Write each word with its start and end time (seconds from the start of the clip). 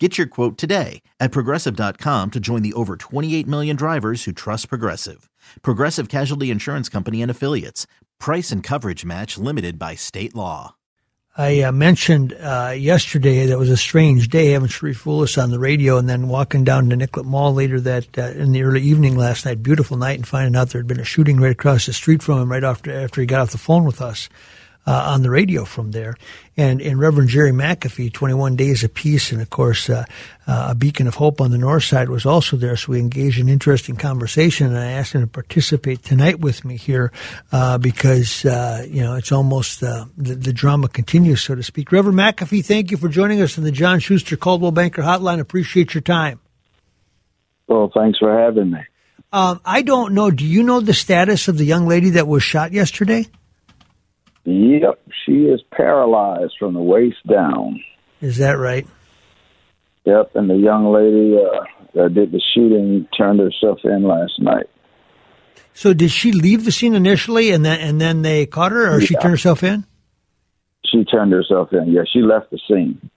Get 0.00 0.16
your 0.16 0.28
quote 0.28 0.56
today 0.56 1.02
at 1.18 1.32
progressive.com 1.32 2.30
to 2.30 2.38
join 2.38 2.62
the 2.62 2.72
over 2.74 2.96
28 2.96 3.48
million 3.48 3.74
drivers 3.74 4.22
who 4.24 4.32
trust 4.32 4.68
Progressive. 4.68 5.28
Progressive 5.62 6.08
Casualty 6.08 6.52
Insurance 6.52 6.88
Company 6.88 7.20
and 7.20 7.30
Affiliates. 7.30 7.88
Price 8.20 8.52
and 8.52 8.62
coverage 8.62 9.04
match 9.04 9.36
limited 9.38 9.76
by 9.76 9.96
state 9.96 10.36
law. 10.36 10.76
I 11.36 11.62
uh, 11.62 11.72
mentioned 11.72 12.32
uh, 12.32 12.74
yesterday 12.76 13.46
that 13.46 13.58
was 13.58 13.70
a 13.70 13.76
strange 13.76 14.28
day 14.28 14.50
having 14.50 14.68
Sharif 14.68 15.04
Willis 15.04 15.38
on 15.38 15.50
the 15.50 15.58
radio 15.58 15.96
and 15.96 16.08
then 16.08 16.28
walking 16.28 16.62
down 16.62 16.90
to 16.90 16.96
Nicollet 16.96 17.26
Mall 17.26 17.54
later 17.54 17.80
that 17.80 18.18
uh, 18.18 18.22
in 18.30 18.52
the 18.52 18.62
early 18.62 18.82
evening 18.82 19.16
last 19.16 19.46
night, 19.46 19.62
beautiful 19.62 19.96
night, 19.96 20.16
and 20.16 20.26
finding 20.26 20.56
out 20.56 20.70
there 20.70 20.80
had 20.80 20.88
been 20.88 21.00
a 21.00 21.04
shooting 21.04 21.38
right 21.38 21.52
across 21.52 21.86
the 21.86 21.92
street 21.92 22.22
from 22.22 22.40
him 22.40 22.50
right 22.50 22.64
after 22.64 22.92
after 22.92 23.20
he 23.20 23.26
got 23.26 23.40
off 23.40 23.50
the 23.50 23.58
phone 23.58 23.84
with 23.84 24.00
us 24.00 24.28
uh, 24.88 25.12
on 25.12 25.20
the 25.20 25.28
radio 25.28 25.66
from 25.66 25.90
there. 25.90 26.16
And, 26.56 26.80
and 26.80 26.98
Reverend 26.98 27.28
Jerry 27.28 27.52
McAfee, 27.52 28.10
21 28.10 28.56
Days 28.56 28.82
of 28.82 28.94
Peace, 28.94 29.32
and 29.32 29.42
of 29.42 29.50
course, 29.50 29.90
uh, 29.90 30.06
uh, 30.46 30.68
a 30.70 30.74
beacon 30.74 31.06
of 31.06 31.14
hope 31.14 31.42
on 31.42 31.50
the 31.50 31.58
north 31.58 31.84
side 31.84 32.08
was 32.08 32.24
also 32.24 32.56
there. 32.56 32.74
So 32.74 32.92
we 32.92 32.98
engaged 32.98 33.38
in 33.38 33.50
interesting 33.50 33.96
conversation, 33.96 34.68
and 34.68 34.78
I 34.78 34.92
asked 34.92 35.12
him 35.12 35.20
to 35.20 35.26
participate 35.26 36.02
tonight 36.02 36.40
with 36.40 36.64
me 36.64 36.78
here 36.78 37.12
uh, 37.52 37.76
because, 37.76 38.46
uh, 38.46 38.86
you 38.88 39.02
know, 39.02 39.14
it's 39.14 39.30
almost 39.30 39.82
uh, 39.82 40.06
the, 40.16 40.34
the 40.34 40.54
drama 40.54 40.88
continues, 40.88 41.42
so 41.42 41.54
to 41.54 41.62
speak. 41.62 41.92
Reverend 41.92 42.18
McAfee, 42.18 42.64
thank 42.64 42.90
you 42.90 42.96
for 42.96 43.08
joining 43.08 43.42
us 43.42 43.58
on 43.58 43.64
the 43.64 43.72
John 43.72 44.00
Schuster 44.00 44.38
Coldwell 44.38 44.72
Banker 44.72 45.02
Hotline. 45.02 45.38
Appreciate 45.38 45.92
your 45.92 46.00
time. 46.00 46.40
Well, 47.66 47.92
thanks 47.94 48.18
for 48.18 48.36
having 48.36 48.70
me. 48.70 48.80
Um, 49.34 49.60
I 49.66 49.82
don't 49.82 50.14
know. 50.14 50.30
Do 50.30 50.46
you 50.46 50.62
know 50.62 50.80
the 50.80 50.94
status 50.94 51.46
of 51.48 51.58
the 51.58 51.66
young 51.66 51.86
lady 51.86 52.10
that 52.10 52.26
was 52.26 52.42
shot 52.42 52.72
yesterday? 52.72 53.26
Yep, 54.48 55.00
she 55.26 55.44
is 55.44 55.60
paralyzed 55.70 56.54
from 56.58 56.72
the 56.72 56.80
waist 56.80 57.18
down. 57.26 57.84
Is 58.22 58.38
that 58.38 58.52
right? 58.52 58.86
Yep, 60.06 60.36
and 60.36 60.48
the 60.48 60.56
young 60.56 60.90
lady 60.90 61.36
uh, 61.36 61.64
that 61.94 62.14
did 62.14 62.32
the 62.32 62.40
shooting 62.54 63.06
turned 63.14 63.40
herself 63.40 63.80
in 63.84 64.04
last 64.04 64.40
night. 64.40 64.70
So 65.74 65.92
did 65.92 66.10
she 66.10 66.32
leave 66.32 66.64
the 66.64 66.72
scene 66.72 66.94
initially, 66.94 67.50
and 67.50 67.62
then 67.62 67.78
and 67.80 68.00
then 68.00 68.22
they 68.22 68.46
caught 68.46 68.72
her, 68.72 68.90
or 68.90 69.00
yeah. 69.00 69.06
she 69.06 69.14
turned 69.16 69.32
herself 69.32 69.62
in? 69.62 69.84
She 70.86 71.04
turned 71.04 71.30
herself 71.32 71.74
in. 71.74 71.92
Yeah, 71.92 72.04
she 72.10 72.20
left 72.20 72.50
the 72.50 72.58
scene. 72.66 73.10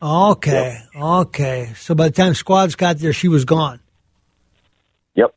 Okay, 0.00 0.78
yep. 0.94 1.02
okay. 1.02 1.72
So 1.74 1.96
by 1.96 2.08
the 2.08 2.14
time 2.14 2.34
squads 2.34 2.76
got 2.76 2.98
there, 2.98 3.12
she 3.12 3.26
was 3.26 3.44
gone. 3.44 3.80
Yep. 5.16 5.34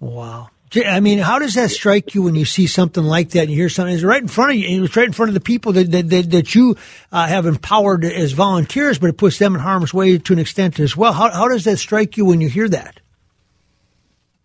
Wow. 0.00 0.48
I 0.76 1.00
mean, 1.00 1.18
how 1.18 1.40
does 1.40 1.54
that 1.54 1.70
strike 1.70 2.14
you 2.14 2.22
when 2.22 2.36
you 2.36 2.44
see 2.44 2.68
something 2.68 3.02
like 3.02 3.30
that 3.30 3.42
and 3.42 3.50
you 3.50 3.56
hear 3.56 3.68
something? 3.68 3.92
It's 3.92 4.04
right 4.04 4.22
in 4.22 4.28
front 4.28 4.52
of 4.52 4.56
you. 4.56 4.84
It's 4.84 4.94
right 4.94 5.06
in 5.06 5.12
front 5.12 5.30
of 5.30 5.34
the 5.34 5.40
people 5.40 5.72
that 5.72 5.90
that, 5.90 6.08
that, 6.10 6.30
that 6.30 6.54
you 6.54 6.76
uh, 7.10 7.26
have 7.26 7.46
empowered 7.46 8.04
as 8.04 8.32
volunteers, 8.32 8.98
but 8.98 9.10
it 9.10 9.16
puts 9.16 9.38
them 9.38 9.56
in 9.56 9.60
harm's 9.60 9.92
way 9.92 10.16
to 10.16 10.32
an 10.32 10.38
extent 10.38 10.78
as 10.78 10.96
well. 10.96 11.12
How, 11.12 11.30
how 11.30 11.48
does 11.48 11.64
that 11.64 11.78
strike 11.78 12.16
you 12.16 12.24
when 12.24 12.40
you 12.40 12.48
hear 12.48 12.68
that? 12.68 13.00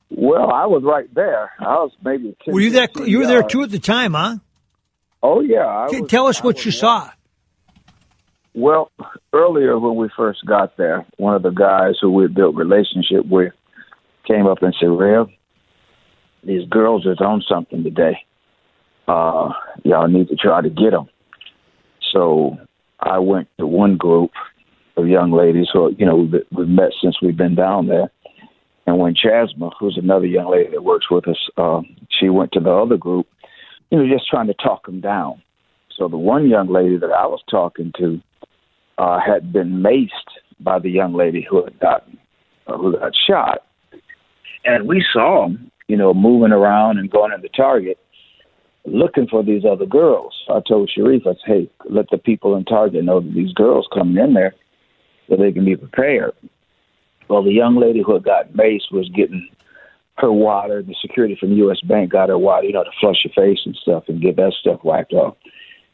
Well, 0.09 0.52
I 0.52 0.66
was 0.66 0.84
right 0.84 1.14
there. 1.14 1.52
I 1.59 1.75
was 1.75 1.91
maybe. 2.03 2.35
10, 2.44 2.53
were 2.53 2.62
you 2.62 2.72
that? 2.72 2.96
You 2.96 3.19
were 3.19 3.28
there 3.28 3.44
too 3.44 3.62
at 3.62 3.69
the 3.69 3.80
time, 3.80 4.14
huh? 4.14 4.38
Oh 5.22 5.41
yeah. 5.41 5.88
Was, 5.91 6.09
Tell 6.09 6.28
us 6.28 6.41
what 6.41 6.66
you 6.66 6.72
saw. 6.72 7.12
Well, 8.56 8.90
earlier 9.34 9.78
when 9.78 9.96
we 9.96 10.09
first 10.16 10.44
got 10.46 10.78
there, 10.78 11.06
one 11.18 11.35
of 11.35 11.44
the 11.44 11.52
guys 11.52 11.96
who 12.02 12.09
we 12.09 12.28
built 12.28 12.56
relationship 12.56 13.25
with 13.30 13.53
came 14.25 14.47
up 14.47 14.64
and 14.64 14.74
said, 14.80 14.90
"Rev, 14.90 15.28
these 16.45 16.67
girls 16.69 17.06
is 17.06 17.19
on 17.19 17.44
something 17.47 17.83
today. 17.83 18.17
Uh, 19.07 19.50
y'all 19.83 20.07
need 20.07 20.28
to 20.29 20.35
try 20.35 20.61
to 20.61 20.69
get 20.69 20.91
them. 20.91 21.07
So 22.11 22.57
I 23.00 23.19
went 23.19 23.47
to 23.59 23.67
one 23.67 23.97
group 23.97 24.31
of 24.97 25.07
young 25.07 25.31
ladies 25.31 25.67
who, 25.72 25.94
you 25.97 26.05
know, 26.05 26.16
we've, 26.16 26.41
we've 26.51 26.67
met 26.67 26.91
since 27.01 27.22
we've 27.22 27.38
been 27.38 27.55
down 27.55 27.88
there. 27.88 28.09
And 28.88 29.00
when 29.00 29.16
Chasma, 29.16 29.72
who's 29.79 29.97
another 30.01 30.28
young 30.28 30.51
lady 30.51 30.69
that 30.72 30.84
works 30.84 31.09
with 31.09 31.28
us, 31.28 31.50
uh, 31.57 31.81
she 32.09 32.29
went 32.29 32.51
to 32.53 32.59
the 32.59 32.72
other 32.72 32.97
group, 32.97 33.28
you 33.89 33.97
know, 33.97 34.13
just 34.16 34.29
trying 34.29 34.47
to 34.47 34.53
talk 34.53 34.85
them 34.85 35.01
down. 35.01 35.41
So 35.97 36.07
the 36.07 36.17
one 36.17 36.50
young 36.50 36.72
lady 36.72 36.97
that 36.97 37.11
I 37.11 37.25
was 37.25 37.41
talking 37.50 37.91
to 37.97 38.22
uh, 38.97 39.19
had 39.19 39.51
been 39.51 39.81
maced 39.81 40.09
by 40.59 40.79
the 40.79 40.89
young 40.89 41.13
lady 41.13 41.45
who 41.50 41.63
had 41.63 41.79
gotten 41.79 42.17
uh, 42.67 42.78
who 42.78 42.97
got 42.97 43.13
shot, 43.28 43.66
and 44.63 44.88
we 44.88 45.03
saw 45.13 45.47
them 45.47 45.72
you 45.88 45.97
know, 45.97 46.13
moving 46.13 46.51
around 46.51 46.97
and 46.97 47.12
going 47.12 47.31
into 47.31 47.50
Target 47.50 47.97
looking 48.85 49.28
for 49.28 49.44
these 49.44 49.63
other 49.66 49.85
girls. 49.85 50.34
I 50.50 50.59
told 50.68 50.91
Sharif, 50.94 51.23
I 51.25 51.31
said, 51.31 51.38
hey, 51.46 51.69
let 51.90 52.09
the 52.12 52.18
people 52.18 52.56
in 52.56 52.66
Target 52.66 53.03
know 53.03 53.19
that 53.19 53.34
these 53.34 53.53
girls 53.53 53.88
coming 53.94 54.23
in 54.23 54.34
there 54.34 54.53
so 55.28 55.35
they 55.35 55.51
can 55.51 55.66
be 55.66 55.75
prepared. 55.75 56.34
Well, 57.28 57.44
the 57.44 57.51
young 57.51 57.75
lady 57.78 58.03
who 58.06 58.13
had 58.13 58.23
got 58.23 58.53
maced 58.53 58.91
was 58.91 59.09
getting 59.16 59.50
her 60.18 60.31
water. 60.31 60.84
The 60.84 60.96
security 61.01 61.35
from 61.40 61.53
U.S. 61.53 61.81
Bank 61.81 62.12
got 62.12 62.29
her 62.29 62.38
water, 62.38 62.67
you 62.67 62.73
know, 62.73 62.84
to 62.84 62.91
flush 63.00 63.25
your 63.25 63.34
face 63.34 63.59
and 63.66 63.75
stuff 63.75 64.03
and 64.07 64.22
get 64.22 64.35
that 64.35 64.53
stuff 64.59 64.84
wiped 64.84 65.13
off. 65.13 65.35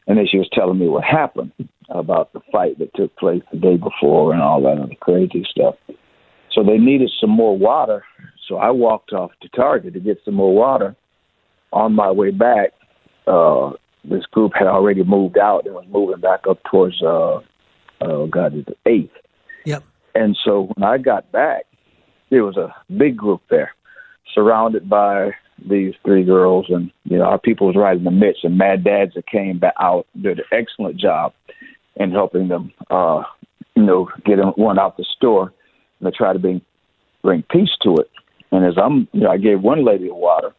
And 0.08 0.18
then 0.18 0.28
she 0.30 0.38
was 0.38 0.50
telling 0.52 0.78
me 0.78 0.90
what 0.90 1.04
happened 1.04 1.52
about 1.90 2.34
the 2.34 2.42
fight 2.52 2.78
that 2.80 2.94
took 2.96 3.16
place 3.16 3.42
the 3.52 3.58
day 3.58 3.78
before 3.78 4.34
and 4.34 4.42
all 4.42 4.62
that 4.64 4.82
other 4.82 4.96
crazy 5.00 5.46
stuff. 5.50 5.76
So 6.52 6.64
they 6.64 6.78
needed 6.78 7.10
some 7.20 7.30
more 7.30 7.58
water 7.58 8.04
so 8.48 8.58
I 8.58 8.72
walked 8.72 9.14
off 9.14 9.32
to 9.42 9.50
Target 9.50 9.94
to 9.94 10.00
get 10.00 10.20
some 10.26 10.36
more 10.36 10.54
water. 10.54 10.96
On 11.74 11.94
my 11.94 12.12
way 12.12 12.32
back, 12.32 12.72
uh, 13.28 13.72
this 14.04 14.26
group 14.26 14.52
had 14.58 14.68
already 14.68 15.04
moved 15.04 15.38
out 15.38 15.66
and 15.66 15.74
was 15.74 15.86
moving 15.90 16.20
back 16.20 16.42
up 16.50 16.60
towards, 16.70 17.02
uh, 17.02 17.38
uh, 18.02 18.26
God, 18.26 18.66
the 18.66 18.76
eighth. 18.86 19.14
Yep. 19.66 19.84
And 20.14 20.38
so 20.44 20.70
when 20.76 20.84
I 20.84 20.98
got 20.98 21.32
back, 21.32 21.64
there 22.30 22.44
was 22.44 22.58
a 22.58 22.76
big 22.98 23.16
group 23.16 23.42
there, 23.50 23.74
surrounded 24.34 24.90
by 24.90 25.32
these 25.70 25.94
three 26.04 26.24
girls, 26.24 26.66
and 26.70 26.92
you 27.04 27.18
know 27.18 27.26
our 27.26 27.38
people 27.38 27.68
was 27.68 27.76
right 27.76 27.96
in 27.96 28.04
the 28.04 28.12
midst. 28.12 28.44
And 28.44 28.58
Mad 28.58 28.84
Dads 28.84 29.14
that 29.14 29.28
came 29.28 29.60
back 29.60 29.76
out 29.80 30.08
did 30.20 30.40
an 30.40 30.46
excellent 30.52 30.98
job 30.98 31.34
in 31.98 32.12
helping 32.12 32.48
them, 32.48 32.72
uh, 32.90 33.24
you 33.76 33.84
know, 33.84 34.10
get 34.26 34.40
one 34.58 34.80
out 34.80 34.98
the 34.98 35.06
store 35.16 35.54
and 36.00 36.12
to 36.12 36.18
try 36.18 36.34
to 36.34 36.40
bring 36.40 36.62
bring 37.22 37.44
peace 37.44 37.70
to 37.84 37.96
it. 37.98 38.10
And 38.52 38.66
as 38.66 38.74
I'm, 38.78 39.08
you 39.14 39.22
know, 39.22 39.30
I 39.30 39.38
gave 39.38 39.62
one 39.62 39.86
lady 39.86 40.08
the 40.08 40.16
water, 40.16 40.52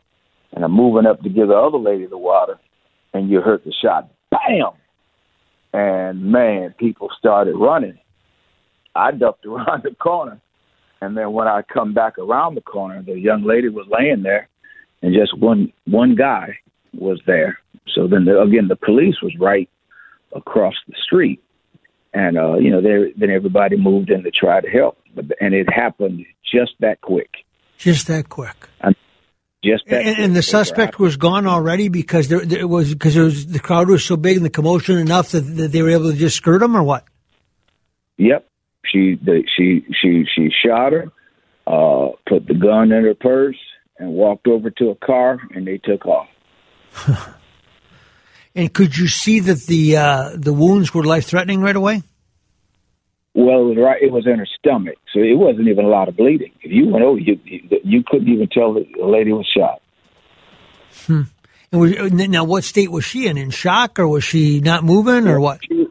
and 0.53 0.65
I'm 0.65 0.73
moving 0.73 1.07
up 1.07 1.21
to 1.23 1.29
give 1.29 1.49
the 1.49 1.55
other 1.55 1.79
lady 1.79 2.07
the 2.07 2.19
water, 2.19 2.59
and 3.13 3.31
you 3.31 3.41
heard 3.41 3.63
the 3.65 3.73
shot, 3.83 4.11
bam! 4.31 4.73
And 5.75 6.25
man, 6.31 6.75
people 6.79 7.09
started 7.19 7.55
running. 7.55 7.99
I 8.95 9.13
ducked 9.13 9.47
around 9.47 9.83
the 9.85 9.95
corner, 9.95 10.41
and 11.01 11.17
then 11.17 11.33
when 11.33 11.49
I 11.49 11.63
come 11.63 11.93
back 11.95 12.19
around 12.19 12.55
the 12.55 12.63
corner, 12.63 13.03
the 13.03 13.19
young 13.19 13.45
lady 13.45 13.69
was 13.69 13.87
laying 13.91 14.23
there, 14.23 14.49
and 15.03 15.15
just 15.15 15.39
one 15.39 15.73
one 15.87 16.15
guy 16.15 16.59
was 16.95 17.21
there 17.27 17.59
So 17.95 18.07
then 18.07 18.25
the, 18.27 18.41
again, 18.41 18.69
the 18.69 18.77
police 18.77 19.17
was 19.23 19.33
right 19.41 19.69
across 20.35 20.75
the 20.89 20.95
street, 21.05 21.43
and 22.15 22.39
uh, 22.39 22.57
you 22.57 22.71
know, 22.71 22.81
they, 22.81 23.13
then 23.19 23.31
everybody 23.31 23.77
moved 23.77 24.11
in 24.11 24.23
to 24.23 24.31
try 24.31 24.61
to 24.61 24.69
help, 24.69 24.99
and 25.41 25.55
it 25.55 25.69
happened 25.73 26.25
just 26.51 26.73
that 26.81 27.01
quick. 27.01 27.31
Just 27.83 28.07
that 28.07 28.29
quick. 28.29 28.69
And 28.81 28.95
just 29.65 29.87
that. 29.87 30.07
And, 30.07 30.19
and 30.19 30.37
the 30.37 30.43
suspect 30.43 31.01
was 31.01 31.17
gone 31.17 31.49
already 31.49 31.89
because 31.89 32.29
there, 32.29 32.45
there 32.45 32.69
was 32.69 32.93
because 32.93 33.15
there 33.15 33.25
was, 33.25 33.47
the 33.49 33.59
crowd 33.59 33.89
was 33.89 34.05
so 34.05 34.17
big 34.17 34.37
and 34.37 34.47
the 34.47 34.51
commotion 34.51 34.99
enough 34.99 35.31
that, 35.31 35.41
that 35.41 35.73
they 35.73 35.83
were 35.83 35.91
able 35.91 36.13
to 36.13 36.17
just 36.17 36.37
skirt 36.37 36.63
him, 36.63 36.77
or 36.77 36.83
what? 36.85 37.05
Yep. 38.19 38.49
She 38.85 39.19
the, 39.21 39.43
she 39.57 39.85
she 40.01 40.25
she 40.33 40.51
shot 40.65 40.93
her, 40.93 41.11
uh, 41.67 42.11
put 42.29 42.47
the 42.47 42.55
gun 42.55 42.93
in 42.93 43.05
her 43.05 43.15
purse, 43.15 43.59
and 43.99 44.13
walked 44.13 44.47
over 44.47 44.71
to 44.71 44.91
a 44.91 44.95
car, 44.95 45.41
and 45.55 45.67
they 45.67 45.79
took 45.79 46.07
off. 46.07 46.29
and 48.55 48.73
could 48.73 48.97
you 48.97 49.09
see 49.09 49.41
that 49.41 49.67
the 49.67 49.97
uh, 49.97 50.31
the 50.37 50.53
wounds 50.53 50.95
were 50.95 51.03
life 51.03 51.27
threatening 51.27 51.61
right 51.61 51.75
away? 51.75 52.03
Well, 53.35 53.61
it 53.61 53.65
was 53.65 53.79
right. 53.79 54.03
It 54.03 54.13
was 54.13 54.27
in 54.27 54.39
her 54.39 54.49
stomach, 54.59 54.99
so 55.13 55.21
it 55.21 55.39
wasn't 55.39 55.69
even 55.69 55.87
a 55.87 55.89
lot 55.89 56.09
of 56.09 56.17
bleeding. 56.17 56.53
If 56.61 56.71
you 56.71 56.89
went 56.89 57.05
over, 57.05 57.19
you 57.19 57.39
you, 57.45 58.03
couldn't 58.07 58.29
even 58.29 58.49
tell 58.49 58.75
that 58.75 58.85
the 58.99 59.07
lady 59.07 59.33
was 59.33 59.47
shot. 59.57 59.81
Hmm. 61.07 61.23
And 61.71 61.81
was, 61.81 62.13
now, 62.13 62.45
what 62.45 62.65
state 62.65 62.91
was 62.91 63.05
she 63.05 63.27
in? 63.27 63.39
In 63.39 63.51
shock, 63.51 63.99
or 63.99 64.07
was 64.07 64.23
she 64.23 64.61
not 64.61 64.85
moving, 64.85 65.27
or 65.27 65.41
what? 65.41 65.61
She, 65.67 65.87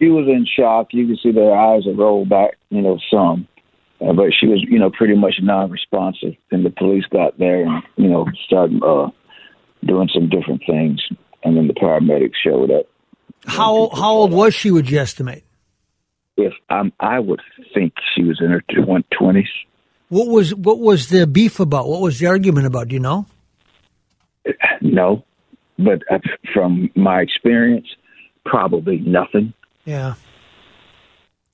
she 0.00 0.08
was 0.08 0.26
in 0.28 0.46
shock. 0.58 0.88
You 0.92 1.06
could 1.06 1.18
see 1.22 1.32
their 1.32 1.54
eyes 1.54 1.84
had 1.84 1.98
rolled 1.98 2.30
back, 2.30 2.52
you 2.70 2.80
know, 2.80 2.98
some. 3.10 3.46
Uh, 4.00 4.12
but 4.12 4.26
she 4.38 4.46
was, 4.46 4.64
you 4.68 4.78
know, 4.78 4.90
pretty 4.90 5.14
much 5.14 5.34
non-responsive. 5.42 6.34
And 6.50 6.64
the 6.64 6.70
police 6.70 7.04
got 7.10 7.38
there 7.38 7.64
and, 7.64 7.82
you 7.96 8.08
know, 8.08 8.26
started 8.46 8.82
uh, 8.82 9.08
doing 9.84 10.08
some 10.12 10.28
different 10.28 10.62
things. 10.66 11.00
And 11.44 11.56
then 11.56 11.66
the 11.66 11.74
paramedics 11.74 12.34
showed 12.42 12.70
up. 12.70 12.86
How 13.46 13.90
how 13.94 14.12
old 14.12 14.32
was 14.32 14.54
she? 14.54 14.70
Would 14.70 14.90
you 14.90 14.98
estimate? 14.98 15.44
If 16.36 16.52
I'm, 16.68 16.92
I 17.00 17.18
would 17.18 17.40
think 17.72 17.94
she 18.14 18.22
was 18.22 18.40
in 18.40 18.50
her 18.50 18.62
twenties. 19.10 19.48
What 20.08 20.28
was 20.28 20.54
what 20.54 20.78
was 20.78 21.08
the 21.08 21.26
beef 21.26 21.60
about? 21.60 21.88
What 21.88 22.00
was 22.00 22.18
the 22.18 22.26
argument 22.26 22.66
about? 22.66 22.88
Do 22.88 22.94
you 22.94 23.00
know? 23.00 23.26
No, 24.80 25.24
but 25.78 26.02
uh, 26.10 26.18
from 26.54 26.90
my 26.94 27.20
experience, 27.20 27.86
probably 28.44 28.98
nothing. 28.98 29.52
Yeah. 29.84 30.14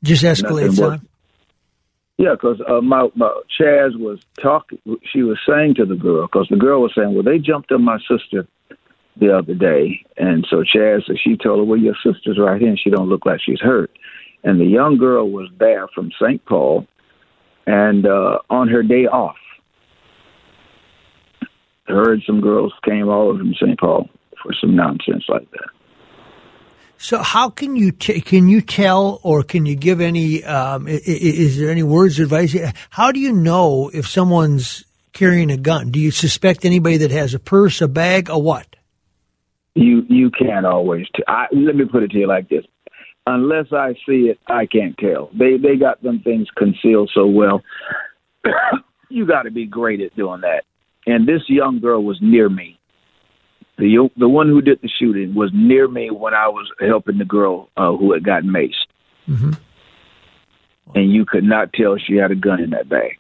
Just 0.03 0.25
escalates, 0.25 0.79
huh? 0.79 0.99
Yeah, 2.19 2.33
because 2.33 2.61
uh, 2.69 2.81
my, 2.81 3.09
my 3.15 3.33
Chaz 3.59 3.99
was 3.99 4.21
talking. 4.41 4.79
She 5.13 5.23
was 5.23 5.39
saying 5.49 5.77
to 5.77 5.87
the 5.87 5.95
girl, 5.95 6.27
because 6.27 6.47
the 6.51 6.57
girl 6.57 6.83
was 6.83 6.93
saying, 6.97 7.15
"Well, 7.15 7.23
they 7.23 7.39
jumped 7.39 7.73
on 7.73 7.83
my 7.83 7.99
sister 8.01 8.47
the 9.17 9.37
other 9.37 9.55
day," 9.55 10.05
and 10.17 10.47
so 10.51 10.63
Chaz, 10.63 11.03
she 11.23 11.37
told 11.37 11.59
her, 11.59 11.65
"Well, 11.65 11.79
your 11.79 11.97
sister's 12.05 12.39
right 12.39 12.61
here, 12.61 12.69
and 12.69 12.79
she 12.79 12.91
don't 12.91 13.09
look 13.09 13.25
like 13.25 13.41
she's 13.45 13.61
hurt." 13.61 13.91
And 14.45 14.61
the 14.61 14.67
young 14.67 14.99
girl 14.99 15.31
was 15.31 15.49
there 15.59 15.87
from 15.95 16.11
St. 16.21 16.45
Paul, 16.45 16.87
and 17.67 18.07
uh, 18.07 18.39
on 18.51 18.69
her 18.69 18.83
day 18.83 19.07
off, 19.07 19.37
heard 21.87 22.23
some 22.27 22.41
girls 22.41 22.73
came 22.85 23.09
all 23.09 23.29
over 23.29 23.39
from 23.39 23.55
St. 23.55 23.79
Paul 23.79 24.09
for 24.43 24.53
some 24.61 24.75
nonsense 24.75 25.25
like 25.29 25.49
that. 25.53 25.69
So 27.03 27.19
how 27.19 27.51
can 27.51 27.75
you 27.75 27.91
t- 27.91 28.21
can 28.21 28.49
you 28.49 28.61
tell 28.61 29.19
or 29.25 29.43
can 29.43 29.67
you 29.67 29.75
give 29.75 30.01
any 30.01 30.45
um, 30.45 30.87
is, 30.87 31.01
is, 31.09 31.59
there 31.59 31.69
any 31.69 31.83
words 31.83 32.21
of 32.21 32.33
advice? 32.33 32.55
How 32.91 33.11
do 33.11 33.19
you 33.19 33.33
know 33.33 33.91
if 33.93 34.09
someone's 34.09 34.85
carrying 35.13 35.51
a 35.51 35.57
gun? 35.57 35.91
Do 35.91 35.99
you 35.99 36.13
suspect 36.13 36.65
anybody 36.65 36.99
that 36.99 37.11
has 37.11 37.35
a 37.35 37.41
purse, 37.41 37.81
a 37.81 37.89
bag, 37.89 38.29
a 38.29 38.39
what? 38.39 38.77
You 39.75 40.03
you 40.09 40.31
can't 40.31 40.65
always. 40.65 41.07
T- 41.17 41.25
I, 41.27 41.47
let 41.51 41.75
me 41.75 41.87
put 41.87 42.05
it 42.05 42.13
to 42.13 42.19
you 42.19 42.29
like 42.29 42.49
this: 42.49 42.65
unless 43.27 43.73
I 43.73 43.95
see 44.07 44.31
it, 44.31 44.39
I 44.47 44.67
can't 44.67 44.97
tell. 44.99 45.31
They 45.33 45.57
they 45.57 45.77
got 45.77 46.03
them 46.03 46.21
things 46.21 46.49
concealed 46.57 47.11
so 47.15 47.27
well. 47.27 47.63
you 49.09 49.27
got 49.27 49.43
to 49.43 49.51
be 49.51 49.67
great 49.67 50.01
at 50.01 50.17
doing 50.17 50.43
that. 50.43 50.65
And 51.07 51.27
this 51.27 51.43
young 51.49 51.81
girl 51.81 52.03
was 52.03 52.19
near 52.21 52.49
me 52.49 52.79
the 53.79 54.09
the 54.17 54.29
one 54.29 54.49
who 54.49 54.61
did 54.61 54.81
the 54.83 54.89
shooting 54.99 55.35
was 55.35 55.51
near 55.53 55.89
me 55.89 56.11
when 56.11 56.35
I 56.35 56.49
was 56.49 56.71
helping 56.81 57.19
the 57.19 57.25
girl 57.25 57.69
uh, 57.77 57.93
who 57.97 58.13
had 58.13 58.25
gotten 58.25 58.51
maced, 58.51 58.87
mm-hmm. 59.29 59.53
and 60.95 61.13
you 61.13 61.25
could 61.25 61.45
not 61.45 61.73
tell 61.73 61.97
she 61.97 62.17
had 62.17 62.31
a 62.31 62.37
gun 62.37 62.61
in 62.61 62.71
that 62.71 62.89
bag. 62.89 63.19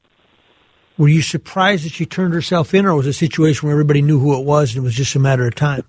Were 0.98 1.08
you 1.08 1.22
surprised 1.22 1.84
that 1.86 1.92
she 1.92 2.04
turned 2.04 2.34
herself 2.34 2.74
in, 2.74 2.84
or 2.84 2.94
was 2.94 3.06
it 3.06 3.10
a 3.10 3.14
situation 3.14 3.66
where 3.66 3.72
everybody 3.72 4.02
knew 4.02 4.18
who 4.18 4.38
it 4.38 4.44
was 4.44 4.74
and 4.74 4.82
it 4.82 4.84
was 4.84 4.94
just 4.94 5.16
a 5.16 5.18
matter 5.18 5.46
of 5.46 5.54
time? 5.54 5.84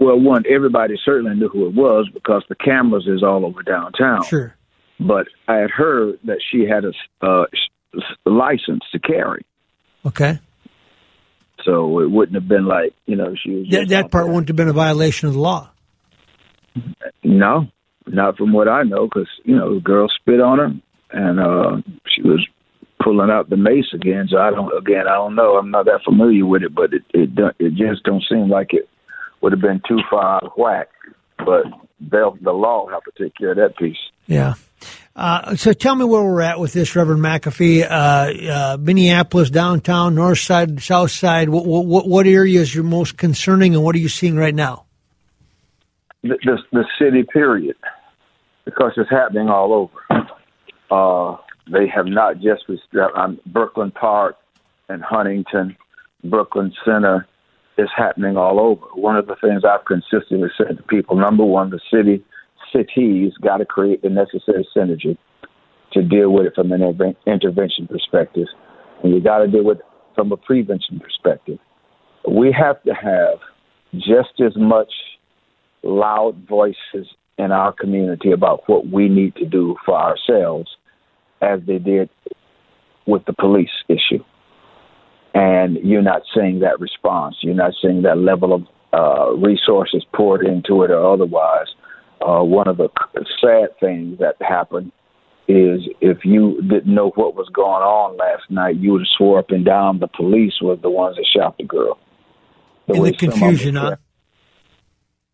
Well, 0.00 0.18
one, 0.18 0.44
everybody 0.50 0.94
certainly 1.04 1.36
knew 1.36 1.48
who 1.48 1.66
it 1.66 1.74
was 1.74 2.08
because 2.12 2.42
the 2.48 2.54
cameras 2.54 3.06
is 3.06 3.22
all 3.22 3.44
over 3.44 3.62
downtown. 3.62 4.24
Sure. 4.24 4.56
But 4.98 5.26
I 5.46 5.56
had 5.56 5.70
heard 5.70 6.18
that 6.24 6.38
she 6.50 6.66
had 6.66 6.84
a 6.84 6.92
uh, 7.26 7.44
license 8.24 8.82
to 8.92 8.98
carry. 8.98 9.44
Okay. 10.06 10.38
So 11.64 12.00
it 12.00 12.10
wouldn't 12.10 12.34
have 12.34 12.48
been 12.48 12.64
like 12.64 12.94
you 13.04 13.16
know 13.16 13.34
she 13.42 13.50
was. 13.50 13.66
That, 13.70 13.88
that 13.88 14.10
part 14.10 14.28
wouldn't 14.28 14.48
have 14.48 14.56
been 14.56 14.68
a 14.68 14.72
violation 14.72 15.28
of 15.28 15.34
the 15.34 15.40
law. 15.40 15.70
No, 17.22 17.66
not 18.06 18.38
from 18.38 18.54
what 18.54 18.68
I 18.68 18.82
know, 18.84 19.06
because 19.06 19.28
you 19.44 19.54
know 19.54 19.74
the 19.74 19.80
girl 19.80 20.08
spit 20.08 20.40
on 20.40 20.58
her, 20.58 20.72
and 21.10 21.38
uh 21.38 21.82
she 22.14 22.22
was 22.22 22.46
pulling 23.02 23.30
out 23.30 23.50
the 23.50 23.56
mace 23.58 23.92
again. 23.94 24.28
So 24.30 24.38
I 24.38 24.50
don't. 24.50 24.72
Again, 24.78 25.06
I 25.06 25.16
don't 25.16 25.34
know. 25.34 25.58
I'm 25.58 25.70
not 25.70 25.84
that 25.84 26.00
familiar 26.02 26.46
with 26.46 26.62
it, 26.62 26.74
but 26.74 26.94
it 26.94 27.02
it 27.12 27.30
it 27.58 27.74
just 27.74 28.04
don't 28.04 28.24
seem 28.26 28.48
like 28.48 28.72
it 28.72 28.88
would 29.40 29.52
have 29.52 29.60
been 29.60 29.80
too 29.86 30.00
far 30.10 30.40
whack. 30.56 30.88
But 31.38 31.64
the 32.00 32.30
the 32.40 32.52
law 32.52 32.88
have 32.90 33.02
to 33.04 33.12
take 33.22 33.36
care 33.36 33.50
of 33.50 33.56
that 33.56 33.76
piece. 33.76 33.96
Yeah. 34.26 34.54
Uh, 35.16 35.54
so 35.56 35.72
tell 35.72 35.94
me 35.94 36.04
where 36.04 36.22
we're 36.22 36.40
at 36.40 36.58
with 36.60 36.72
this, 36.72 36.94
Reverend 36.96 37.20
McAfee. 37.20 37.82
Uh, 37.82 38.50
uh, 38.50 38.76
Minneapolis, 38.80 39.50
downtown, 39.50 40.14
north 40.14 40.38
side, 40.38 40.80
south 40.80 41.10
side. 41.10 41.48
What, 41.48 41.66
what, 41.66 42.08
what 42.08 42.26
areas 42.26 42.74
are 42.76 42.82
most 42.82 43.18
concerning, 43.18 43.74
and 43.74 43.84
what 43.84 43.94
are 43.94 43.98
you 43.98 44.08
seeing 44.08 44.36
right 44.36 44.54
now? 44.54 44.86
The, 46.22 46.38
the, 46.44 46.58
the 46.72 46.84
city, 46.98 47.24
period, 47.24 47.76
because 48.64 48.92
it's 48.96 49.10
happening 49.10 49.48
all 49.48 49.74
over. 49.74 50.28
Uh, 50.90 51.36
they 51.70 51.86
have 51.88 52.06
not 52.06 52.36
just 52.36 52.64
on 52.94 53.10
um, 53.16 53.40
Brooklyn 53.46 53.90
Park 53.90 54.36
and 54.88 55.02
Huntington, 55.02 55.76
Brooklyn 56.24 56.72
Center. 56.84 57.26
It's 57.78 57.90
happening 57.96 58.36
all 58.36 58.60
over. 58.60 58.84
One 58.94 59.16
of 59.16 59.26
the 59.26 59.36
things 59.40 59.62
I've 59.64 59.84
consistently 59.84 60.48
said 60.58 60.76
to 60.76 60.82
people: 60.84 61.16
number 61.16 61.44
one, 61.44 61.70
the 61.70 61.80
city 61.92 62.24
cities 62.72 63.32
got 63.42 63.58
to 63.58 63.64
create 63.64 64.02
the 64.02 64.10
necessary 64.10 64.66
synergy 64.76 65.16
to 65.92 66.02
deal 66.02 66.30
with 66.30 66.46
it 66.46 66.54
from 66.54 66.72
an 66.72 66.82
intervention 67.26 67.86
perspective, 67.88 68.46
and 69.02 69.12
you 69.12 69.20
got 69.20 69.38
to 69.38 69.48
deal 69.48 69.64
with 69.64 69.78
it 69.78 69.84
from 70.14 70.30
a 70.30 70.36
prevention 70.36 71.00
perspective. 71.00 71.58
We 72.28 72.52
have 72.52 72.82
to 72.82 72.92
have 72.92 73.38
just 73.94 74.40
as 74.44 74.52
much 74.56 74.92
loud 75.82 76.46
voices 76.48 77.08
in 77.38 77.50
our 77.50 77.72
community 77.72 78.30
about 78.32 78.68
what 78.68 78.86
we 78.86 79.08
need 79.08 79.34
to 79.36 79.46
do 79.46 79.76
for 79.84 79.96
ourselves 79.96 80.68
as 81.40 81.60
they 81.66 81.78
did 81.78 82.10
with 83.06 83.24
the 83.24 83.32
police 83.32 83.70
issue. 83.88 84.22
And 85.34 85.78
you're 85.84 86.02
not 86.02 86.22
seeing 86.34 86.60
that 86.60 86.80
response. 86.80 87.36
You're 87.42 87.54
not 87.54 87.72
seeing 87.80 88.02
that 88.02 88.18
level 88.18 88.52
of 88.52 88.62
uh, 88.92 89.32
resources 89.36 90.04
poured 90.12 90.44
into 90.44 90.82
it 90.82 90.90
or 90.90 91.12
otherwise 91.12 91.68
uh, 92.20 92.42
one 92.42 92.68
of 92.68 92.76
the 92.76 92.88
sad 93.40 93.78
things 93.78 94.18
that 94.18 94.36
happened 94.40 94.92
is 95.48 95.80
if 96.00 96.18
you 96.24 96.60
didn't 96.62 96.94
know 96.94 97.10
what 97.14 97.34
was 97.34 97.48
going 97.52 97.82
on 97.82 98.16
last 98.16 98.50
night, 98.50 98.76
you 98.76 98.92
would 98.92 99.00
have 99.00 99.08
swore 99.16 99.38
up 99.38 99.50
and 99.50 99.64
down 99.64 99.98
the 99.98 100.06
police 100.06 100.54
was 100.60 100.78
the 100.82 100.90
ones 100.90 101.16
that 101.16 101.26
shot 101.34 101.56
the 101.58 101.64
girl. 101.64 101.98
The 102.86 102.94
In 102.94 103.02
the 103.04 103.12
confusion, 103.12 103.76
huh? 103.76 103.96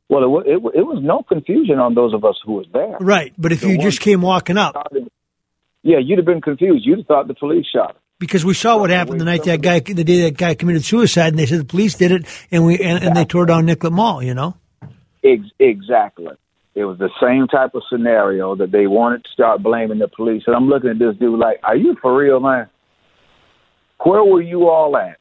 Well, 0.08 0.22
it 0.22 0.28
was, 0.28 0.44
it, 0.46 0.78
it, 0.78 0.86
was 0.86 1.00
no 1.02 1.22
confusion 1.22 1.80
on 1.80 1.94
those 1.94 2.14
of 2.14 2.24
us 2.24 2.36
who 2.44 2.52
was 2.52 2.66
there. 2.72 2.96
Right, 3.00 3.34
but 3.36 3.52
if 3.52 3.62
the 3.62 3.70
you 3.70 3.78
just 3.78 4.00
came 4.00 4.22
walking 4.22 4.56
up, 4.56 4.92
yeah, 5.82 5.98
you'd 5.98 6.18
have 6.18 6.26
been 6.26 6.40
confused. 6.40 6.86
You'd 6.86 6.98
have 6.98 7.06
thought 7.06 7.28
the 7.28 7.34
police 7.34 7.66
shot. 7.66 7.96
Because 8.18 8.44
we 8.44 8.54
saw 8.54 8.78
what 8.78 8.90
happened 8.90 9.20
the 9.20 9.26
night 9.26 9.44
that 9.44 9.60
guy, 9.60 9.80
the 9.80 10.04
day 10.04 10.22
that 10.22 10.38
guy 10.38 10.54
committed 10.54 10.84
suicide, 10.84 11.28
and 11.28 11.38
they 11.38 11.46
said 11.46 11.60
the 11.60 11.64
police 11.64 11.94
did 11.94 12.12
it, 12.12 12.26
and 12.50 12.64
we 12.64 12.78
and, 12.78 13.04
and 13.04 13.16
they 13.16 13.24
tore 13.26 13.44
down 13.44 13.66
Nicollet 13.66 13.92
Mall. 13.92 14.22
You 14.22 14.34
know. 14.34 14.56
Exactly. 15.22 16.34
It 16.74 16.84
was 16.84 16.98
the 16.98 17.10
same 17.20 17.48
type 17.48 17.74
of 17.74 17.82
scenario 17.90 18.54
that 18.56 18.70
they 18.70 18.86
wanted 18.86 19.24
to 19.24 19.30
start 19.30 19.62
blaming 19.62 19.98
the 19.98 20.08
police. 20.08 20.42
And 20.46 20.54
I'm 20.54 20.68
looking 20.68 20.90
at 20.90 20.98
this 20.98 21.16
dude 21.16 21.38
like, 21.38 21.58
are 21.62 21.76
you 21.76 21.96
for 22.00 22.14
real, 22.14 22.38
man? 22.38 22.68
Where 24.04 24.22
were 24.22 24.42
you 24.42 24.68
all 24.68 24.94
at 24.96 25.16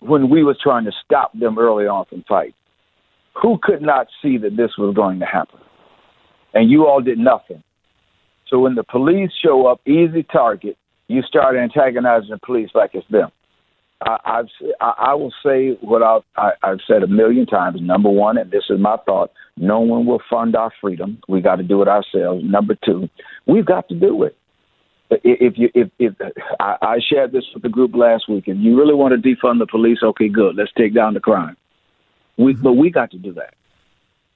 when 0.00 0.28
we 0.28 0.44
was 0.44 0.58
trying 0.62 0.84
to 0.84 0.92
stop 1.04 1.32
them 1.32 1.58
early 1.58 1.86
on 1.86 2.04
from 2.04 2.22
fighting? 2.28 2.54
Who 3.40 3.58
could 3.62 3.80
not 3.80 4.08
see 4.20 4.36
that 4.36 4.56
this 4.56 4.72
was 4.76 4.94
going 4.94 5.20
to 5.20 5.26
happen? 5.26 5.58
And 6.52 6.70
you 6.70 6.86
all 6.86 7.00
did 7.00 7.18
nothing. 7.18 7.62
So 8.48 8.58
when 8.58 8.74
the 8.74 8.84
police 8.84 9.30
show 9.42 9.66
up, 9.66 9.80
easy 9.88 10.22
target, 10.22 10.76
you 11.08 11.22
start 11.22 11.56
antagonizing 11.56 12.30
the 12.30 12.38
police 12.38 12.70
like 12.74 12.90
it's 12.94 13.06
them. 13.10 13.30
I, 14.04 14.16
I've 14.24 14.46
I, 14.80 14.94
I 14.98 15.14
will 15.14 15.32
say 15.44 15.76
what 15.80 16.02
I've, 16.02 16.22
I, 16.36 16.50
I've 16.62 16.80
said 16.86 17.02
a 17.02 17.06
million 17.06 17.46
times. 17.46 17.80
Number 17.80 18.10
one, 18.10 18.38
and 18.38 18.50
this 18.50 18.64
is 18.70 18.78
my 18.80 18.96
thought: 19.06 19.30
no 19.56 19.80
one 19.80 20.06
will 20.06 20.22
fund 20.28 20.56
our 20.56 20.72
freedom. 20.80 21.18
We 21.28 21.40
got 21.40 21.56
to 21.56 21.62
do 21.62 21.82
it 21.82 21.88
ourselves. 21.88 22.42
Number 22.44 22.76
two, 22.84 23.08
we've 23.46 23.66
got 23.66 23.88
to 23.88 23.94
do 23.94 24.24
it. 24.24 24.36
If 25.10 25.54
you 25.56 25.70
if 25.74 25.90
if 25.98 26.14
I, 26.58 26.76
I 26.82 26.96
shared 27.06 27.32
this 27.32 27.44
with 27.52 27.62
the 27.62 27.68
group 27.68 27.94
last 27.94 28.28
week, 28.28 28.44
if 28.46 28.56
you 28.58 28.78
really 28.78 28.94
want 28.94 29.14
to 29.14 29.28
defund 29.28 29.58
the 29.58 29.66
police, 29.66 29.98
okay, 30.02 30.28
good. 30.28 30.56
Let's 30.56 30.72
take 30.76 30.94
down 30.94 31.14
the 31.14 31.20
crime. 31.20 31.56
We 32.38 32.54
mm-hmm. 32.54 32.62
but 32.62 32.72
we 32.72 32.90
got 32.90 33.10
to 33.10 33.18
do 33.18 33.32
that 33.34 33.54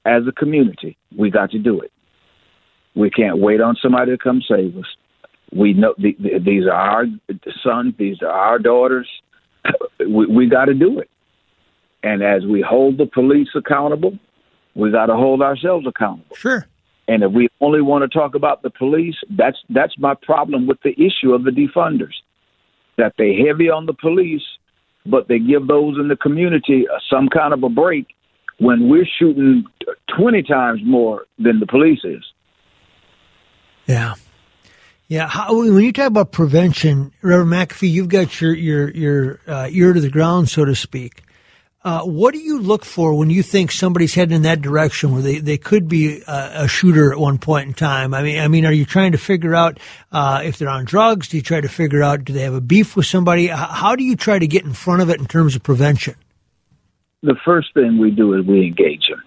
as 0.05 0.23
a 0.27 0.31
community. 0.31 0.97
We 1.17 1.31
got 1.31 1.51
to 1.51 1.59
do 1.59 1.81
it. 1.81 1.91
We 2.95 3.09
can't 3.09 3.39
wait 3.39 3.61
on 3.61 3.75
somebody 3.81 4.11
to 4.11 4.17
come 4.17 4.41
save 4.47 4.77
us. 4.77 4.85
We 5.53 5.73
know 5.73 5.95
the, 5.97 6.15
the, 6.19 6.39
these 6.39 6.65
are 6.65 6.71
our 6.71 7.05
sons, 7.63 7.93
these 7.97 8.21
are 8.21 8.29
our 8.29 8.59
daughters. 8.59 9.07
We, 9.99 10.25
we 10.27 10.47
got 10.47 10.65
to 10.65 10.73
do 10.73 10.99
it. 10.99 11.09
And 12.03 12.21
as 12.21 12.45
we 12.45 12.61
hold 12.61 12.97
the 12.97 13.05
police 13.05 13.49
accountable, 13.55 14.17
we 14.75 14.91
got 14.91 15.07
to 15.07 15.15
hold 15.15 15.41
ourselves 15.41 15.87
accountable. 15.87 16.35
Sure. 16.35 16.67
And 17.07 17.23
if 17.23 17.31
we 17.31 17.47
only 17.61 17.81
want 17.81 18.09
to 18.09 18.17
talk 18.17 18.35
about 18.35 18.61
the 18.61 18.69
police, 18.69 19.15
that's 19.37 19.57
that's 19.69 19.97
my 19.97 20.13
problem 20.21 20.67
with 20.67 20.77
the 20.83 20.91
issue 20.91 21.33
of 21.33 21.43
the 21.43 21.51
defunders. 21.51 22.13
That 22.97 23.13
they 23.17 23.35
heavy 23.45 23.69
on 23.69 23.85
the 23.85 23.93
police, 23.93 24.43
but 25.05 25.27
they 25.27 25.39
give 25.39 25.67
those 25.67 25.97
in 25.97 26.09
the 26.09 26.17
community 26.17 26.85
some 27.09 27.29
kind 27.29 27.53
of 27.53 27.63
a 27.63 27.69
break 27.69 28.07
when 28.59 28.89
we're 28.89 29.07
shooting 29.19 29.65
20 30.17 30.43
times 30.43 30.81
more 30.83 31.25
than 31.37 31.59
the 31.59 31.67
police 31.67 31.99
is. 32.03 32.23
Yeah. 33.85 34.15
Yeah, 35.07 35.27
how, 35.27 35.55
when 35.55 35.83
you 35.83 35.93
talk 35.93 36.07
about 36.07 36.33
prevention, 36.33 37.13
Reverend 37.21 37.51
McAfee, 37.51 37.89
you've 37.89 38.09
got 38.09 38.41
your 38.41 38.53
your 38.53 38.89
your 38.91 39.39
uh, 39.47 39.69
ear 39.71 39.93
to 39.93 40.01
the 40.01 40.09
ground, 40.09 40.49
so 40.49 40.65
to 40.65 40.75
speak. 40.75 41.23
Uh, 41.83 42.01
what 42.01 42.33
do 42.33 42.39
you 42.39 42.59
look 42.59 42.83
for 42.83 43.13
when 43.13 43.29
you 43.29 43.41
think 43.41 43.71
somebody's 43.71 44.13
heading 44.13 44.35
in 44.35 44.41
that 44.41 44.61
direction 44.61 45.13
where 45.13 45.21
they, 45.21 45.39
they 45.39 45.57
could 45.57 45.87
be 45.87 46.21
a, 46.27 46.63
a 46.63 46.67
shooter 46.67 47.13
at 47.13 47.17
one 47.17 47.37
point 47.37 47.67
in 47.69 47.73
time? 47.73 48.13
I 48.13 48.21
mean, 48.23 48.39
I 48.39 48.49
mean, 48.49 48.65
are 48.65 48.73
you 48.73 48.83
trying 48.83 49.13
to 49.13 49.17
figure 49.17 49.55
out 49.55 49.79
uh, 50.11 50.41
if 50.43 50.57
they're 50.57 50.67
on 50.67 50.83
drugs? 50.83 51.29
Do 51.29 51.37
you 51.37 51.43
try 51.43 51.61
to 51.61 51.69
figure 51.69 52.03
out 52.03 52.25
do 52.25 52.33
they 52.33 52.41
have 52.41 52.55
a 52.55 52.59
beef 52.59 52.97
with 52.97 53.05
somebody? 53.05 53.47
How 53.47 53.95
do 53.95 54.03
you 54.03 54.17
try 54.17 54.37
to 54.37 54.47
get 54.47 54.65
in 54.65 54.73
front 54.73 55.01
of 55.01 55.09
it 55.09 55.21
in 55.21 55.25
terms 55.27 55.55
of 55.55 55.63
prevention? 55.63 56.15
The 57.23 57.37
first 57.45 57.73
thing 57.73 57.97
we 57.97 58.11
do 58.11 58.33
is 58.33 58.45
we 58.45 58.67
engage 58.67 59.07
them. 59.07 59.23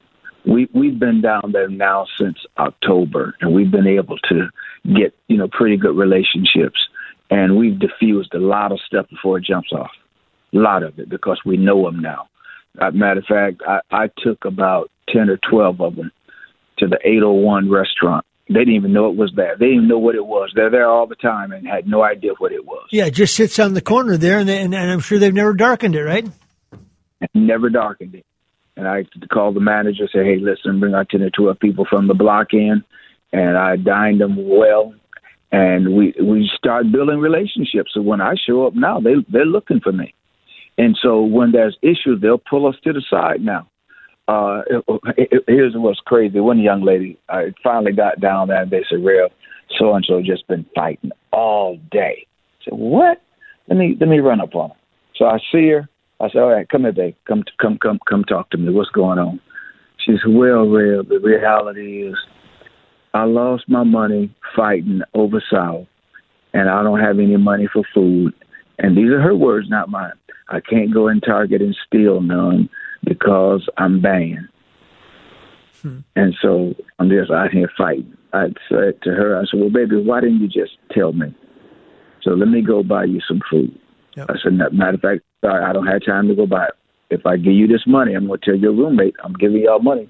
We 0.47 0.69
we've 0.73 0.99
been 0.99 1.21
down 1.21 1.51
there 1.53 1.69
now 1.69 2.07
since 2.19 2.39
October, 2.59 3.35
and 3.41 3.53
we've 3.55 3.71
been 3.71 3.87
able 3.87 4.19
to 4.31 4.49
get 4.85 5.15
you 5.29 5.37
know 5.37 5.49
pretty 5.49 5.77
good 5.77 5.97
relationships, 5.97 6.79
and 7.31 7.57
we've 7.57 7.79
diffused 7.79 8.35
a 8.35 8.39
lot 8.39 8.73
of 8.73 8.81
stuff 8.87 9.07
before 9.11 9.39
it 9.39 9.45
jumps 9.45 9.73
off, 9.73 9.91
a 10.55 10.59
lot 10.59 10.83
of 10.83 10.99
it 10.99 11.09
because 11.09 11.41
we 11.45 11.57
know 11.57 11.85
them 11.85 12.01
now. 12.01 12.29
Uh, 12.81 12.91
matter 12.93 13.21
of 13.21 13.27
fact, 13.27 13.63
I, 13.67 13.81
I 13.91 14.11
took 14.19 14.45
about 14.45 14.91
ten 15.09 15.29
or 15.29 15.39
twelve 15.49 15.81
of 15.81 15.97
them 15.97 16.11
to 16.81 16.89
the 16.89 16.99
801 17.05 17.71
restaurant. 17.71 18.27
They 18.49 18.61
didn't 18.61 18.75
even 18.75 18.93
know 18.93 19.09
it 19.09 19.17
was 19.17 19.33
there. 19.37 19.57
They 19.57 19.67
didn't 19.67 19.77
even 19.77 19.89
know 19.89 19.99
what 19.99 20.17
it 20.17 20.27
was. 20.27 20.51
They're 20.57 20.71
there 20.71 20.89
all 20.89 21.07
the 21.07 21.15
time 21.15 21.53
and 21.53 21.67
had 21.69 21.87
no 21.87 22.03
idea 22.03 22.33
what 22.39 22.51
it 22.51 22.65
was. 22.65 22.89
Yeah, 22.91 23.07
it 23.07 23.13
just 23.13 23.37
sits 23.37 23.61
on 23.61 23.75
the 23.75 23.81
corner 23.81 24.17
there, 24.17 24.39
and, 24.39 24.49
they, 24.49 24.61
and, 24.61 24.75
and 24.75 24.91
I'm 24.91 24.99
sure 24.99 25.21
they've 25.21 25.33
never 25.33 25.53
darkened 25.53 25.95
it, 25.95 26.03
right? 26.03 26.27
Never 27.33 27.71
darkened 27.71 28.17
it. 28.17 28.27
And 28.77 28.89
I 28.89 29.05
called 29.33 29.57
the 29.57 29.61
manager, 29.61 30.09
say, 30.13 30.25
"Hey, 30.25 30.39
listen, 30.39 30.81
bring 30.81 30.95
our 30.95 31.05
ten 31.05 31.23
or 31.23 31.31
twelve 31.31 31.61
people 31.61 31.87
from 31.89 32.09
the 32.09 32.15
block 32.15 32.53
in." 32.53 32.83
and 33.33 33.57
I 33.57 33.77
dined 33.77 34.21
them 34.21 34.49
well, 34.49 34.95
and 35.53 35.95
we 35.95 36.15
we 36.21 36.51
start 36.57 36.93
building 36.93 37.19
relationships. 37.19 37.93
So 37.95 38.01
when 38.03 38.21
I 38.21 38.35
show 38.35 38.67
up 38.67 38.75
now, 38.75 39.01
they 39.01 39.15
they're 39.29 39.45
looking 39.45 39.81
for 39.81 39.93
me, 39.93 40.15
and 40.79 40.99
so 41.01 41.23
when 41.23 41.53
there's 41.53 41.77
issues, 41.83 42.21
they'll 42.21 42.39
pull 42.39 42.67
us 42.67 42.77
to 42.85 42.93
the 42.93 43.03
side 43.09 43.41
now. 43.43 43.69
Uh, 44.29 44.63
it, 44.69 44.85
it, 45.17 45.45
here's 45.49 45.75
what's 45.75 46.01
crazy. 46.01 46.39
One 46.39 46.61
young 46.61 46.83
lady, 46.83 47.19
I 47.29 47.53
finally 47.65 47.93
got 47.93 48.21
down 48.21 48.49
there, 48.49 48.63
and 48.63 48.71
they 48.71 48.85
said, 48.89 49.05
"Real, 49.05 49.29
so 49.79 49.95
and 49.95 50.05
so 50.07 50.23
just 50.23 50.47
been 50.49 50.67
fighting 50.75 51.13
all 51.33 51.79
day." 51.91 52.27
I 52.61 52.65
said, 52.65 52.79
"What? 52.79 53.21
Let 53.69 53.79
me 53.79 53.97
let 53.99 54.09
me 54.09 54.19
run 54.19 54.41
up 54.41 54.55
on 54.55 54.71
her." 54.71 54.77
So 55.17 55.27
I 55.27 55.39
see 55.53 55.69
her. 55.69 55.89
I 56.21 56.29
said, 56.29 56.43
"All 56.43 56.51
right, 56.51 56.69
come 56.69 56.83
here, 56.83 56.93
babe. 56.93 57.15
Come 57.27 57.45
come 57.61 57.79
come 57.79 57.99
come 58.09 58.25
talk 58.25 58.51
to 58.51 58.59
me. 58.59 58.73
What's 58.73 58.91
going 58.91 59.19
on?" 59.19 59.41
She 59.99 60.13
said, 60.13 60.33
"Well, 60.33 60.67
real. 60.67 61.03
The 61.03 61.19
reality 61.19 62.07
is." 62.09 62.17
I 63.13 63.25
lost 63.25 63.65
my 63.69 63.83
money 63.83 64.33
fighting 64.55 65.01
over 65.15 65.43
South, 65.51 65.87
and 66.53 66.71
I 66.71 66.83
don't 66.83 67.01
have 67.01 67.19
any 67.19 67.37
money 67.37 67.69
for 67.73 67.83
food. 67.93 68.33
And 68.79 68.97
these 68.97 69.11
are 69.11 69.21
her 69.21 69.35
words, 69.35 69.69
not 69.69 69.89
mine. 69.89 70.13
I 70.49 70.61
can't 70.61 70.93
go 70.93 71.09
in 71.09 71.21
Target 71.21 71.61
and 71.61 71.77
steal 71.87 72.21
none 72.21 72.69
because 73.05 73.69
I'm 73.79 74.01
banned. 74.01 74.49
Hmm. 75.83 75.99
And 76.17 76.35
so 76.41 76.75
I'm 76.99 77.09
just 77.09 77.31
out 77.31 77.51
here 77.51 77.71
fighting. 77.77 78.17
I 78.33 78.49
said 78.69 79.03
to 79.03 79.11
her, 79.11 79.37
I 79.37 79.45
said, 79.51 79.61
Well, 79.61 79.71
baby, 79.71 79.97
why 79.97 80.21
didn't 80.21 80.41
you 80.41 80.49
just 80.49 80.77
tell 80.93 81.13
me? 81.13 81.35
So 82.23 82.31
let 82.33 82.49
me 82.49 82.63
go 82.63 82.83
buy 82.83 83.05
you 83.05 83.21
some 83.27 83.41
food. 83.51 83.77
Yep. 84.17 84.31
I 84.31 84.35
said, 84.43 84.53
Matter 84.53 84.95
of 84.95 85.01
fact, 85.01 85.23
sorry, 85.41 85.65
I 85.65 85.73
don't 85.73 85.87
have 85.87 86.05
time 86.05 86.29
to 86.29 86.35
go 86.35 86.47
buy 86.47 86.67
it. 86.67 86.75
If 87.11 87.27
I 87.27 87.37
give 87.37 87.55
you 87.55 87.67
this 87.67 87.87
money, 87.87 88.15
I'm 88.15 88.27
going 88.27 88.41
to 88.41 88.45
tell 88.51 88.59
your 88.59 88.73
roommate 88.73 89.15
I'm 89.25 89.33
giving 89.35 89.63
y'all 89.63 89.81
money 89.81 90.09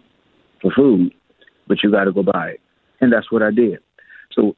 for 0.60 0.70
food, 0.70 1.14
but 1.66 1.82
you 1.82 1.90
got 1.90 2.04
to 2.04 2.12
go 2.12 2.22
buy 2.22 2.50
it 2.50 2.60
and 3.00 3.12
that's 3.12 3.30
what 3.32 3.42
I 3.42 3.50
did. 3.50 3.78
So, 4.32 4.54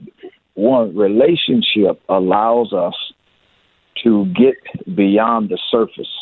one 0.55 0.95
relationship 0.95 2.03
allows 2.09 2.73
us 2.73 2.95
to 4.05 4.27
get 4.27 4.57
beyond 4.95 5.49
the 5.49 5.59
surface, 5.71 6.13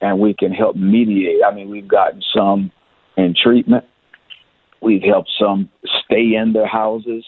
and 0.00 0.20
we 0.20 0.34
can 0.34 0.52
help 0.52 0.76
mediate. 0.76 1.40
I 1.44 1.52
mean, 1.52 1.68
we've 1.68 1.88
gotten 1.88 2.22
some 2.34 2.70
in 3.16 3.34
treatment. 3.34 3.84
We've 4.80 5.02
helped 5.02 5.32
some 5.40 5.68
stay 6.04 6.34
in 6.34 6.52
their 6.52 6.66
houses, 6.66 7.24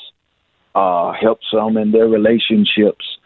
uh, 0.75 1.13
helped 1.13 1.45
some 1.51 1.77
in 1.77 1.91
their 1.91 2.07
relationships, 2.07 3.18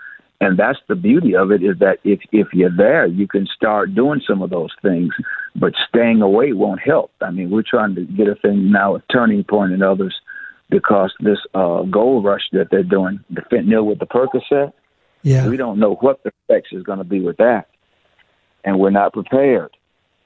and 0.42 0.58
that's 0.58 0.80
the 0.88 0.96
beauty 0.96 1.37
of 1.37 1.52
it 1.52 1.62
is 1.62 1.78
that 1.78 1.99
if 2.02 2.18
if 2.32 2.49
you're 2.52 2.76
there, 2.76 3.06
you 3.06 3.28
can 3.28 3.46
start 3.46 3.94
doing 3.94 4.20
some 4.26 4.42
of 4.42 4.50
those 4.50 4.72
things. 4.82 5.14
But 5.54 5.75
staying 5.88 6.20
away 6.20 6.52
won't 6.52 6.80
help. 6.80 7.12
I 7.20 7.30
mean, 7.30 7.50
we're 7.50 7.62
trying 7.62 7.94
to 7.94 8.04
get 8.04 8.26
a 8.26 8.34
thing 8.34 8.72
now, 8.72 8.96
a 8.96 9.02
turning 9.12 9.44
point 9.44 9.72
in 9.72 9.84
others, 9.84 10.16
because 10.68 11.14
this 11.20 11.38
uh, 11.54 11.82
gold 11.82 12.25
rush 12.25 12.42
that 12.52 12.68
they're 12.72 12.82
doing, 12.82 13.20
the 13.30 13.42
fentanyl 13.42 13.87
with 13.87 14.00
the 14.00 14.06
Percocet. 14.06 14.72
Yeah, 15.22 15.46
we 15.49 15.56
don't 15.56 15.78
know 15.78 15.94
what 16.00 16.25
the 16.25 16.32
effects 16.49 16.70
is 16.72 16.82
going 16.82 16.99
to 16.99 17.04
be 17.04 17.20
with 17.20 17.37
that, 17.37 17.68
and 18.64 18.80
we're 18.80 18.90
not 18.90 19.12
prepared. 19.12 19.76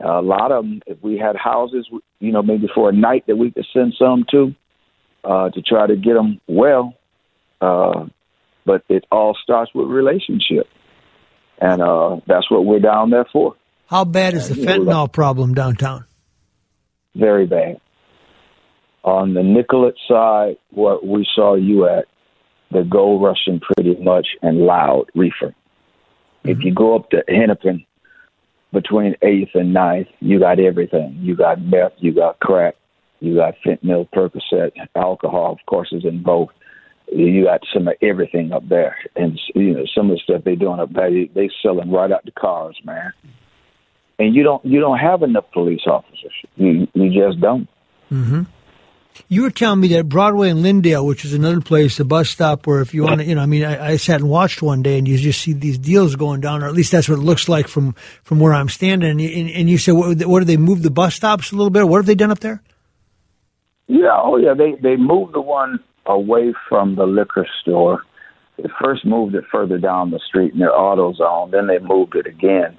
Uh, 0.03 0.21
a 0.21 0.23
lot 0.23 0.51
of 0.51 0.65
them, 0.65 0.81
if 0.87 0.97
we 1.03 1.19
had 1.19 1.37
houses, 1.37 1.87
you 2.21 2.33
know, 2.33 2.43
maybe 2.43 2.69
for 2.75 2.89
a 2.89 2.93
night 2.93 3.27
that 3.27 3.37
we 3.37 3.51
could 3.51 3.67
send 3.71 3.95
some 3.99 4.25
to, 4.31 4.55
uh, 5.25 5.51
to 5.51 5.61
try 5.61 5.87
to 5.87 5.97
get 5.97 6.15
them 6.15 6.41
well. 6.47 6.95
Uh, 7.61 8.07
but 8.67 8.83
it 8.89 9.07
all 9.11 9.37
starts 9.43 9.71
with 9.75 9.89
relationship, 9.89 10.67
and 11.59 11.81
uh, 11.81 12.17
that's 12.27 12.51
what 12.51 12.67
we're 12.67 12.81
down 12.81 13.11
there 13.11 13.27
for. 13.33 13.55
How 13.87 14.05
bad 14.05 14.35
is 14.35 14.49
the 14.49 14.57
fentanyl 14.57 15.11
problem 15.11 15.55
downtown? 15.55 16.05
Very 17.15 17.47
bad. 17.47 17.81
On 19.05 19.33
the 19.33 19.45
Nicollet 19.45 19.95
side, 20.09 20.57
what 20.71 21.07
we 21.07 21.27
saw 21.35 21.55
you 21.55 21.87
at, 21.87 22.07
the 22.73 22.83
gold 22.83 23.23
rushing 23.23 23.61
pretty 23.61 23.95
much 24.03 24.27
and 24.43 24.59
loud 24.59 25.05
reefer. 25.15 25.55
Mm-hmm. 26.45 26.49
If 26.49 26.59
you 26.63 26.75
go 26.75 26.97
up 26.97 27.11
to 27.11 27.23
Hennepin 27.29 27.87
between 28.73 29.15
8th 29.23 29.55
and 29.55 29.75
9th, 29.75 30.09
you 30.19 30.41
got 30.41 30.59
everything. 30.59 31.17
You 31.21 31.37
got 31.37 31.63
meth, 31.63 31.93
you 31.99 32.13
got 32.13 32.41
crack, 32.41 32.75
you 33.21 33.37
got 33.37 33.55
fentanyl, 33.65 34.09
Percocet, 34.11 34.73
alcohol, 34.97 35.53
of 35.53 35.65
course, 35.67 35.93
is 35.93 36.05
in 36.05 36.23
both 36.25 36.49
you 37.09 37.45
got 37.45 37.61
some 37.73 37.89
of 37.89 37.95
everything 38.03 38.53
up 38.53 38.69
there, 38.69 38.97
and 39.15 39.39
you 39.55 39.75
know 39.75 39.85
some 39.95 40.11
of 40.11 40.17
the 40.17 40.21
stuff 40.23 40.43
they're 40.45 40.57
doing 40.57 40.81
up 40.81 40.93
there, 40.93 41.11
they, 41.11 41.51
selling 41.63 41.91
right 41.91 42.11
out 42.11 42.25
the 42.25 42.33
cars, 42.33 42.79
man. 42.85 43.13
And 44.19 44.35
you 44.35 44.43
don't 44.43 44.65
you 44.65 44.81
don't 44.81 44.99
have 44.99 45.23
enough 45.23 45.45
police 45.53 45.83
officers. 45.87 46.33
You 46.57 46.89
you 46.95 47.11
just 47.11 47.41
don't. 47.41 47.69
Mm-hmm. 48.11 48.43
You 49.29 49.43
were 49.43 49.51
telling 49.51 49.81
me 49.81 49.89
that 49.89 50.09
Broadway 50.09 50.51
and 50.51 50.63
Lyndale, 50.63 51.07
which 51.07 51.25
is 51.25 51.33
another 51.33 51.61
place, 51.61 51.97
the 51.97 52.05
bus 52.05 52.29
stop 52.29 52.67
where 52.67 52.81
if 52.81 52.93
you 52.93 53.03
want 53.03 53.21
to, 53.21 53.27
you 53.27 53.35
know, 53.35 53.41
I 53.41 53.47
mean, 53.47 53.65
I, 53.65 53.93
I, 53.93 53.97
sat 53.97 54.21
and 54.21 54.29
watched 54.29 54.61
one 54.61 54.83
day, 54.83 54.99
and 54.99 55.09
you 55.09 55.17
just 55.17 55.41
see 55.41 55.55
these 55.55 55.79
deals 55.79 56.17
going 56.17 56.43
down, 56.43 56.63
or 56.63 56.69
at 56.69 56.75
least 56.75 56.93
that's 56.93 57.09
what 57.09 57.19
it 57.19 57.23
looks 57.23 57.49
like 57.49 57.67
from 57.67 57.95
from 58.23 58.41
where 58.41 58.53
I'm 58.53 58.69
standing. 58.69 59.11
And 59.11 59.21
you, 59.21 59.29
and, 59.31 59.51
and 59.51 59.71
you 59.71 59.79
said, 59.79 59.93
what, 59.93 60.23
what 60.27 60.41
do 60.41 60.45
they 60.45 60.59
move 60.59 60.83
the 60.83 60.91
bus 60.91 61.15
stops 61.15 61.51
a 61.53 61.57
little 61.57 61.71
bit? 61.71 61.89
What 61.89 61.99
have 61.99 62.07
they 62.07 62.15
done 62.15 62.31
up 62.31 62.41
there? 62.41 62.63
Yeah, 63.87 64.19
oh 64.23 64.37
yeah, 64.37 64.55
they 64.55 64.75
they 64.81 64.97
moved 64.97 65.35
the 65.35 65.41
one 65.41 65.81
away 66.07 66.55
from 66.69 66.97
the 66.97 67.07
liquor 67.07 67.47
store. 67.61 68.03
They 68.57 68.69
first 68.83 69.05
moved 69.05 69.35
it 69.35 69.45
further 69.51 69.79
down 69.79 70.11
the 70.11 70.21
street 70.27 70.55
near 70.55 70.71
AutoZone. 70.71 71.51
Then 71.51 71.67
they 71.67 71.79
moved 71.79 72.15
it 72.17 72.27
again 72.27 72.79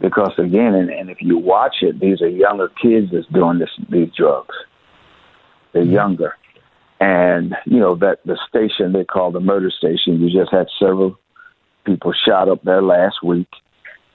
because 0.00 0.32
again, 0.38 0.74
and, 0.74 0.90
and 0.90 1.10
if 1.10 1.18
you 1.20 1.36
watch 1.38 1.76
it, 1.82 2.00
these 2.00 2.22
are 2.22 2.28
younger 2.28 2.68
kids 2.80 3.08
that's 3.12 3.26
doing 3.32 3.58
this 3.58 3.70
these 3.90 4.10
drugs. 4.16 4.54
They're 5.72 5.82
mm-hmm. 5.82 5.92
younger, 5.92 6.36
and 7.00 7.54
you 7.66 7.78
know 7.78 7.94
that 7.96 8.18
the 8.24 8.38
station 8.48 8.92
they 8.92 9.04
call 9.04 9.32
the 9.32 9.40
murder 9.40 9.70
station. 9.70 10.20
You 10.20 10.30
just 10.30 10.52
had 10.52 10.68
several 10.78 11.18
people 11.84 12.12
shot 12.26 12.48
up 12.48 12.62
there 12.64 12.82
last 12.82 13.16
week, 13.24 13.48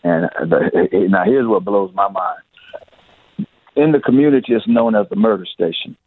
And 0.04 0.30
the, 0.50 0.90
now 1.10 1.24
here's 1.26 1.48
what 1.48 1.66
blows 1.66 1.92
my 1.94 2.10
mind. 2.10 3.48
In 3.76 3.92
the 3.92 4.00
community, 4.00 4.54
it's 4.54 4.68
known 4.68 4.96
as 4.96 5.08
the 5.10 5.16
murder 5.16 5.46
station. 5.46 5.98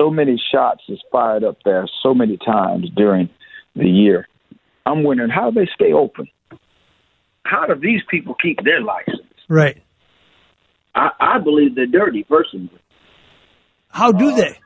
So 0.00 0.10
many 0.10 0.40
shots 0.50 0.82
is 0.88 0.98
fired 1.12 1.44
up 1.44 1.58
there 1.62 1.86
so 2.02 2.14
many 2.14 2.38
times 2.38 2.88
during 2.96 3.28
the 3.76 3.88
year. 3.88 4.26
I'm 4.86 5.04
wondering 5.04 5.28
how 5.28 5.50
they 5.50 5.68
stay 5.74 5.92
open. 5.92 6.26
How 7.44 7.66
do 7.66 7.74
these 7.78 8.00
people 8.10 8.34
keep 8.40 8.64
their 8.64 8.80
license? 8.80 9.28
Right. 9.46 9.82
I, 10.94 11.10
I 11.20 11.38
believe 11.38 11.74
they're 11.74 11.86
dirty 11.86 12.24
personally. 12.24 12.70
How 13.88 14.10
do 14.12 14.34
they? 14.34 14.58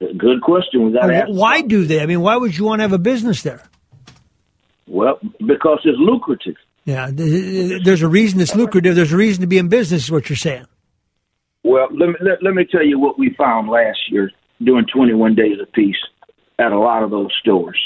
Good 0.00 0.42
question. 0.42 0.92
Why 1.28 1.62
do 1.62 1.84
they? 1.84 2.00
I 2.00 2.06
mean, 2.06 2.22
why 2.22 2.36
would 2.36 2.56
you 2.56 2.64
want 2.64 2.80
to 2.80 2.82
have 2.82 2.92
a 2.92 2.98
business 2.98 3.42
there? 3.42 3.62
Well, 4.88 5.20
because 5.38 5.80
it's 5.84 5.98
lucrative. 5.98 6.56
Yeah, 6.84 7.10
there's 7.12 8.02
a 8.02 8.08
reason 8.08 8.40
it's 8.40 8.56
lucrative. 8.56 8.96
There's 8.96 9.12
a 9.12 9.16
reason 9.16 9.42
to 9.42 9.46
be 9.46 9.58
in 9.58 9.68
business. 9.68 10.04
Is 10.04 10.10
what 10.10 10.28
you're 10.28 10.36
saying? 10.36 10.66
Well, 11.66 11.88
let 11.90 12.10
me 12.10 12.14
let, 12.20 12.44
let 12.44 12.54
me 12.54 12.64
tell 12.64 12.84
you 12.84 13.00
what 13.00 13.18
we 13.18 13.34
found 13.36 13.68
last 13.68 13.98
year 14.08 14.30
doing 14.62 14.86
21 14.86 15.34
days 15.34 15.56
a 15.60 15.66
piece 15.66 15.96
at 16.60 16.70
a 16.70 16.78
lot 16.78 17.02
of 17.02 17.10
those 17.10 17.34
stores. 17.40 17.76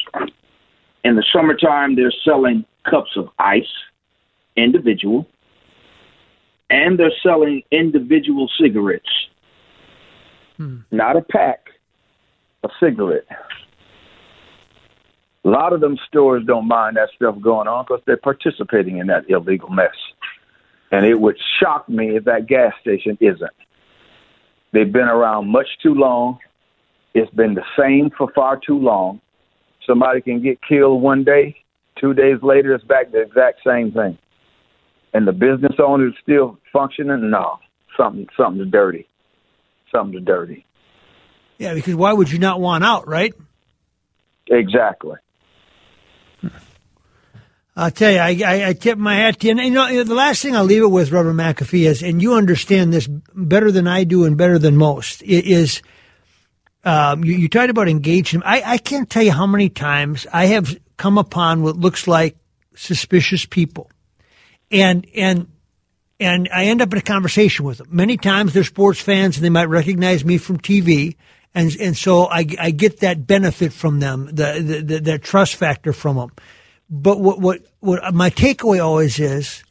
In 1.02 1.16
the 1.16 1.24
summertime, 1.32 1.96
they're 1.96 2.12
selling 2.22 2.66
cups 2.84 3.12
of 3.16 3.30
ice, 3.38 3.72
individual, 4.54 5.26
and 6.68 6.98
they're 6.98 7.10
selling 7.22 7.62
individual 7.72 8.50
cigarettes. 8.60 9.08
Hmm. 10.58 10.80
Not 10.90 11.16
a 11.16 11.22
pack, 11.22 11.60
a 12.62 12.68
cigarette. 12.78 13.24
A 15.42 15.48
lot 15.48 15.72
of 15.72 15.80
them 15.80 15.96
stores 16.06 16.44
don't 16.46 16.68
mind 16.68 16.98
that 16.98 17.08
stuff 17.16 17.40
going 17.40 17.66
on 17.66 17.86
because 17.88 18.02
they're 18.06 18.18
participating 18.18 18.98
in 18.98 19.06
that 19.06 19.24
illegal 19.30 19.70
mess. 19.70 19.96
And 20.92 21.06
it 21.06 21.18
would 21.18 21.38
shock 21.58 21.88
me 21.88 22.16
if 22.16 22.24
that 22.24 22.46
gas 22.46 22.74
station 22.82 23.16
isn't. 23.22 23.50
They've 24.72 24.92
been 24.92 25.08
around 25.08 25.48
much 25.48 25.66
too 25.82 25.94
long. 25.94 26.38
It's 27.14 27.30
been 27.34 27.54
the 27.54 27.64
same 27.78 28.10
for 28.16 28.30
far 28.34 28.58
too 28.64 28.78
long. 28.78 29.20
Somebody 29.86 30.20
can 30.20 30.42
get 30.42 30.58
killed 30.66 31.02
one 31.02 31.24
day, 31.24 31.56
two 32.00 32.14
days 32.14 32.38
later, 32.42 32.74
it's 32.74 32.84
back 32.84 33.10
the 33.10 33.20
exact 33.22 33.60
same 33.66 33.92
thing. 33.92 34.16
And 35.12 35.26
the 35.26 35.32
business 35.32 35.74
owner 35.84 36.08
is 36.08 36.14
still 36.22 36.58
functioning? 36.72 37.30
No. 37.30 37.58
Something 37.96 38.28
something's 38.36 38.70
dirty. 38.70 39.08
Something's 39.92 40.24
dirty. 40.24 40.64
Yeah, 41.58 41.74
because 41.74 41.96
why 41.96 42.12
would 42.12 42.30
you 42.30 42.38
not 42.38 42.60
want 42.60 42.84
out, 42.84 43.08
right? 43.08 43.34
Exactly. 44.48 45.16
I'll 47.80 47.90
tell 47.90 48.12
you, 48.12 48.18
I, 48.18 48.38
I, 48.44 48.68
I, 48.68 48.72
tip 48.74 48.98
my 48.98 49.14
hat 49.14 49.40
to 49.40 49.46
you. 49.46 49.52
And 49.52 49.60
you 49.60 49.70
know, 49.70 50.04
the 50.04 50.14
last 50.14 50.42
thing 50.42 50.54
I'll 50.54 50.64
leave 50.64 50.82
it 50.82 50.90
with, 50.90 51.12
Reverend 51.12 51.38
McAfee, 51.38 51.88
is, 51.88 52.02
and 52.02 52.20
you 52.20 52.34
understand 52.34 52.92
this 52.92 53.08
better 53.34 53.72
than 53.72 53.88
I 53.88 54.04
do 54.04 54.26
and 54.26 54.36
better 54.36 54.58
than 54.58 54.76
most, 54.76 55.22
is 55.22 55.80
um, 56.84 57.24
you, 57.24 57.32
you 57.32 57.48
talked 57.48 57.70
about 57.70 57.88
engagement. 57.88 58.44
I, 58.46 58.74
I 58.74 58.76
can't 58.76 59.08
tell 59.08 59.22
you 59.22 59.32
how 59.32 59.46
many 59.46 59.70
times 59.70 60.26
I 60.30 60.46
have 60.46 60.78
come 60.98 61.16
upon 61.16 61.62
what 61.62 61.76
looks 61.76 62.06
like 62.06 62.36
suspicious 62.76 63.46
people. 63.46 63.90
And, 64.70 65.06
and, 65.16 65.48
and 66.20 66.50
I 66.54 66.64
end 66.66 66.82
up 66.82 66.92
in 66.92 66.98
a 66.98 67.02
conversation 67.02 67.64
with 67.64 67.78
them. 67.78 67.88
Many 67.90 68.18
times 68.18 68.52
they're 68.52 68.62
sports 68.62 69.00
fans 69.00 69.38
and 69.38 69.44
they 69.44 69.48
might 69.48 69.70
recognize 69.70 70.22
me 70.22 70.36
from 70.36 70.58
TV. 70.58 71.16
And, 71.54 71.74
and 71.80 71.96
so 71.96 72.26
I, 72.26 72.44
I 72.58 72.72
get 72.72 73.00
that 73.00 73.26
benefit 73.26 73.72
from 73.72 74.00
them, 74.00 74.26
the, 74.26 74.62
the, 74.62 74.82
the, 74.82 75.00
that 75.00 75.22
trust 75.22 75.56
factor 75.56 75.94
from 75.94 76.16
them. 76.16 76.32
But 76.90 77.20
what, 77.20 77.38
what, 77.38 77.60
what 77.78 78.12
my 78.12 78.30
takeaway 78.30 78.84
always 78.84 79.20
is, 79.20 79.62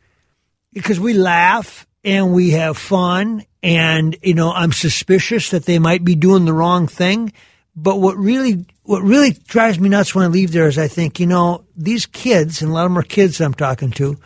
because 0.71 0.99
we 0.99 1.13
laugh 1.13 1.85
and 2.03 2.33
we 2.33 2.51
have 2.51 2.77
fun 2.77 3.43
and, 3.61 4.15
you 4.23 4.33
know, 4.33 4.53
I'm 4.53 4.71
suspicious 4.71 5.49
that 5.49 5.65
they 5.65 5.79
might 5.79 6.05
be 6.05 6.15
doing 6.15 6.45
the 6.45 6.53
wrong 6.53 6.87
thing. 6.87 7.33
But 7.75 7.97
what 7.97 8.17
really, 8.17 8.65
what 8.83 9.03
really 9.03 9.31
drives 9.31 9.79
me 9.79 9.89
nuts 9.89 10.15
when 10.15 10.23
I 10.23 10.27
leave 10.27 10.51
there 10.51 10.67
is 10.67 10.77
I 10.77 10.87
think, 10.87 11.19
you 11.19 11.27
know, 11.27 11.65
these 11.75 12.05
kids, 12.05 12.61
and 12.61 12.71
a 12.71 12.73
lot 12.73 12.85
of 12.85 12.91
them 12.91 12.97
are 12.97 13.03
kids 13.03 13.41
I'm 13.41 13.53
talking 13.53 13.91
to, 13.91 14.17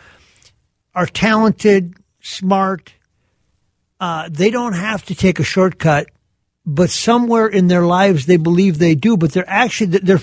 are 0.94 1.06
talented, 1.06 1.94
smart. 2.20 2.94
Uh, 4.00 4.28
they 4.30 4.50
don't 4.50 4.72
have 4.74 5.04
to 5.06 5.14
take 5.14 5.40
a 5.40 5.44
shortcut, 5.44 6.08
but 6.64 6.90
somewhere 6.90 7.48
in 7.48 7.68
their 7.68 7.86
lives 7.86 8.26
they 8.26 8.36
believe 8.36 8.78
they 8.78 8.94
do. 8.94 9.16
But 9.16 9.32
they're 9.32 9.48
actually 9.48 9.98
they're. 9.98 10.20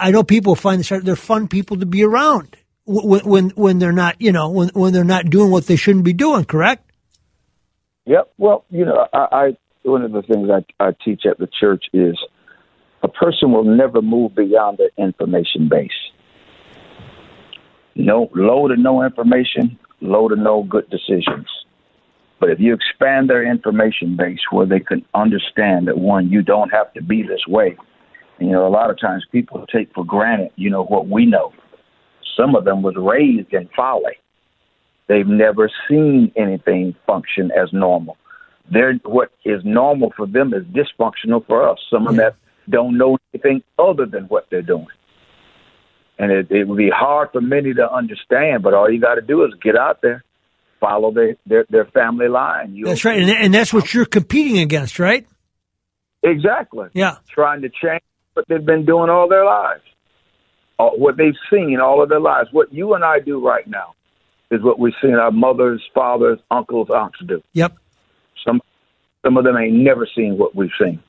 I 0.00 0.10
know 0.10 0.22
people 0.22 0.54
find 0.54 0.80
this 0.80 0.88
they're 1.02 1.16
fun 1.16 1.48
people 1.48 1.78
to 1.78 1.86
be 1.86 2.04
around 2.04 2.56
when 2.84 3.20
when 3.24 3.50
when 3.50 3.78
they're 3.78 3.92
not 3.92 4.20
you 4.20 4.32
know 4.32 4.50
when 4.50 4.68
when 4.70 4.92
they're 4.92 5.04
not 5.04 5.30
doing 5.30 5.50
what 5.50 5.66
they 5.66 5.76
shouldn't 5.76 6.04
be 6.04 6.12
doing. 6.12 6.44
Correct. 6.44 6.84
Yep. 8.06 8.32
Well, 8.38 8.64
you 8.70 8.84
know, 8.84 9.06
I, 9.12 9.26
I 9.32 9.56
one 9.82 10.02
of 10.02 10.12
the 10.12 10.22
things 10.22 10.48
I, 10.50 10.84
I 10.84 10.90
teach 11.04 11.22
at 11.30 11.38
the 11.38 11.48
church 11.60 11.84
is 11.92 12.18
a 13.02 13.08
person 13.08 13.52
will 13.52 13.64
never 13.64 14.02
move 14.02 14.34
beyond 14.34 14.78
their 14.78 14.90
information 14.98 15.68
base. 15.68 15.90
No 17.94 18.30
low 18.34 18.68
to 18.68 18.76
no 18.76 19.02
information, 19.02 19.78
low 20.00 20.28
to 20.28 20.36
no 20.36 20.62
good 20.64 20.88
decisions. 20.90 21.46
But 22.40 22.50
if 22.50 22.58
you 22.58 22.74
expand 22.74 23.28
their 23.28 23.44
information 23.44 24.16
base 24.16 24.40
where 24.50 24.66
they 24.66 24.80
can 24.80 25.04
understand 25.14 25.88
that 25.88 25.98
one, 25.98 26.30
you 26.30 26.42
don't 26.42 26.70
have 26.70 26.92
to 26.94 27.02
be 27.02 27.22
this 27.22 27.46
way. 27.46 27.76
You 28.40 28.50
know, 28.50 28.66
a 28.66 28.68
lot 28.68 28.90
of 28.90 28.98
times 28.98 29.24
people 29.30 29.66
take 29.66 29.92
for 29.94 30.04
granted, 30.04 30.50
you 30.56 30.70
know, 30.70 30.84
what 30.84 31.08
we 31.08 31.26
know. 31.26 31.52
Some 32.36 32.54
of 32.54 32.64
them 32.64 32.82
was 32.82 32.94
raised 32.96 33.52
in 33.52 33.68
folly. 33.76 34.14
They've 35.08 35.26
never 35.26 35.70
seen 35.88 36.32
anything 36.36 36.94
function 37.06 37.50
as 37.50 37.72
normal. 37.72 38.16
They're, 38.72 38.94
what 39.04 39.32
is 39.44 39.62
normal 39.64 40.12
for 40.16 40.26
them 40.26 40.54
is 40.54 40.64
dysfunctional 40.64 41.44
for 41.46 41.68
us. 41.68 41.78
Some 41.90 42.06
of 42.06 42.16
them 42.16 42.24
that 42.24 42.36
don't 42.70 42.96
know 42.96 43.18
anything 43.34 43.62
other 43.78 44.06
than 44.06 44.24
what 44.24 44.46
they're 44.50 44.62
doing. 44.62 44.86
And 46.18 46.30
it, 46.30 46.50
it 46.50 46.68
would 46.68 46.78
be 46.78 46.90
hard 46.90 47.30
for 47.32 47.40
many 47.40 47.74
to 47.74 47.92
understand, 47.92 48.62
but 48.62 48.72
all 48.72 48.90
you 48.90 49.00
got 49.00 49.16
to 49.16 49.22
do 49.22 49.44
is 49.44 49.52
get 49.62 49.76
out 49.76 50.00
there, 50.02 50.22
follow 50.78 51.12
their, 51.12 51.36
their, 51.46 51.66
their 51.68 51.86
family 51.86 52.28
line. 52.28 52.74
You'll 52.74 52.88
that's 52.88 53.04
right. 53.04 53.20
And, 53.20 53.30
and 53.30 53.52
that's 53.52 53.72
what 53.72 53.92
you're 53.92 54.04
competing 54.04 54.58
against, 54.58 54.98
right? 54.98 55.26
Exactly. 56.22 56.88
Yeah. 56.92 57.16
Trying 57.28 57.62
to 57.62 57.68
change 57.68 58.02
what 58.40 58.48
they've 58.48 58.66
been 58.66 58.84
doing 58.84 59.10
all 59.10 59.28
their 59.28 59.44
lives, 59.44 59.82
all, 60.78 60.98
what 60.98 61.16
they've 61.16 61.34
seen 61.50 61.78
all 61.80 62.02
of 62.02 62.08
their 62.08 62.20
lives. 62.20 62.48
What 62.52 62.72
you 62.72 62.94
and 62.94 63.04
I 63.04 63.20
do 63.20 63.44
right 63.44 63.66
now 63.66 63.94
is 64.50 64.62
what 64.62 64.78
we've 64.78 64.94
seen 65.02 65.14
our 65.14 65.30
mothers, 65.30 65.82
fathers, 65.94 66.38
uncles, 66.50 66.88
aunts 66.90 67.18
do. 67.26 67.42
Yep. 67.52 67.76
Some 68.46 68.60
some 69.24 69.36
of 69.36 69.44
them 69.44 69.56
ain't 69.56 69.74
never 69.74 70.08
seen 70.16 70.38
what 70.38 70.54
we've 70.54 70.70
seen. 70.80 71.02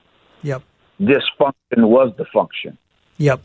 Yep. 0.44 0.64
Dysfunction 1.00 1.88
was 1.88 2.14
the 2.18 2.26
function. 2.34 2.78
Yep. 3.18 3.42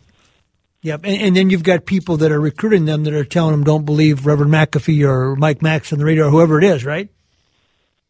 Yep. 0.82 1.00
And, 1.04 1.22
and, 1.22 1.36
then 1.36 1.50
you've 1.50 1.62
got 1.62 1.86
people 1.86 2.16
that 2.18 2.30
are 2.30 2.40
recruiting 2.40 2.84
them 2.84 3.04
that 3.04 3.14
are 3.14 3.24
telling 3.24 3.52
them 3.52 3.64
don't 3.64 3.84
believe 3.84 4.26
Reverend 4.26 4.52
McAfee 4.52 5.06
or 5.06 5.36
Mike 5.36 5.62
Max 5.62 5.92
on 5.92 5.98
the 5.98 6.04
radio 6.04 6.26
or 6.26 6.30
whoever 6.30 6.58
it 6.58 6.64
is, 6.64 6.84
right? 6.84 7.08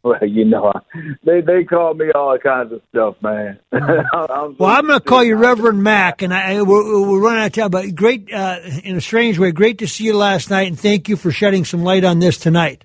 Well, 0.07 0.25
you 0.25 0.45
know, 0.45 0.73
they 1.25 1.41
they 1.41 1.65
call 1.65 1.95
me 1.95 2.13
all 2.15 2.39
kinds 2.39 2.73
of 2.73 2.81
stuff, 2.91 3.17
man. 3.23 3.59
I'm 3.73 4.57
well, 4.57 4.71
I'm 4.71 4.87
going 4.87 5.01
to 5.01 5.05
call 5.05 5.25
you 5.25 5.35
Reverend 5.35 5.83
Mac, 5.83 6.23
and 6.23 6.33
I 6.33 6.63
we're, 6.63 7.09
we're 7.09 7.19
running 7.19 7.41
out 7.41 7.47
of 7.47 7.53
time. 7.55 7.71
But 7.73 7.93
great, 7.97 8.33
uh, 8.33 8.61
in 8.85 8.97
a 8.97 9.01
strange 9.01 9.37
way, 9.37 9.51
great 9.51 9.79
to 9.79 9.89
see 9.89 10.05
you 10.05 10.17
last 10.17 10.49
night, 10.49 10.69
and 10.69 10.79
thank 10.79 11.09
you 11.09 11.17
for 11.17 11.33
shedding 11.33 11.65
some 11.65 11.83
light 11.83 12.05
on 12.05 12.21
this 12.21 12.39
tonight. 12.39 12.85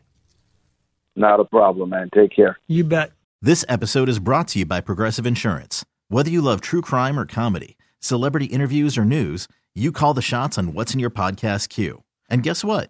Not 1.16 1.40
a 1.40 1.46
problem, 1.46 1.92
man. 1.92 2.10
Take 2.12 2.36
care. 2.36 2.58
You 2.68 2.86
bet. 2.86 3.12
This 3.40 3.64
episode 3.70 4.10
is 4.10 4.18
brought 4.18 4.48
to 4.50 4.60
you 4.60 4.66
by 4.66 4.82
Progressive 4.82 5.28
Insurance. 5.28 5.86
Whether 6.08 6.32
you 6.32 6.42
love 6.42 6.60
true 6.60 6.82
crime 6.82 7.20
or 7.20 7.28
comedy, 7.28 7.78
celebrity 8.00 8.48
interviews 8.48 8.98
or 8.98 9.06
news 9.06 9.48
you 9.74 9.92
call 9.92 10.14
the 10.14 10.22
shots 10.22 10.58
on 10.58 10.74
what's 10.74 10.94
in 10.94 11.00
your 11.00 11.10
podcast 11.10 11.70
queue. 11.70 12.04
And 12.30 12.44
guess 12.44 12.64
what? 12.64 12.90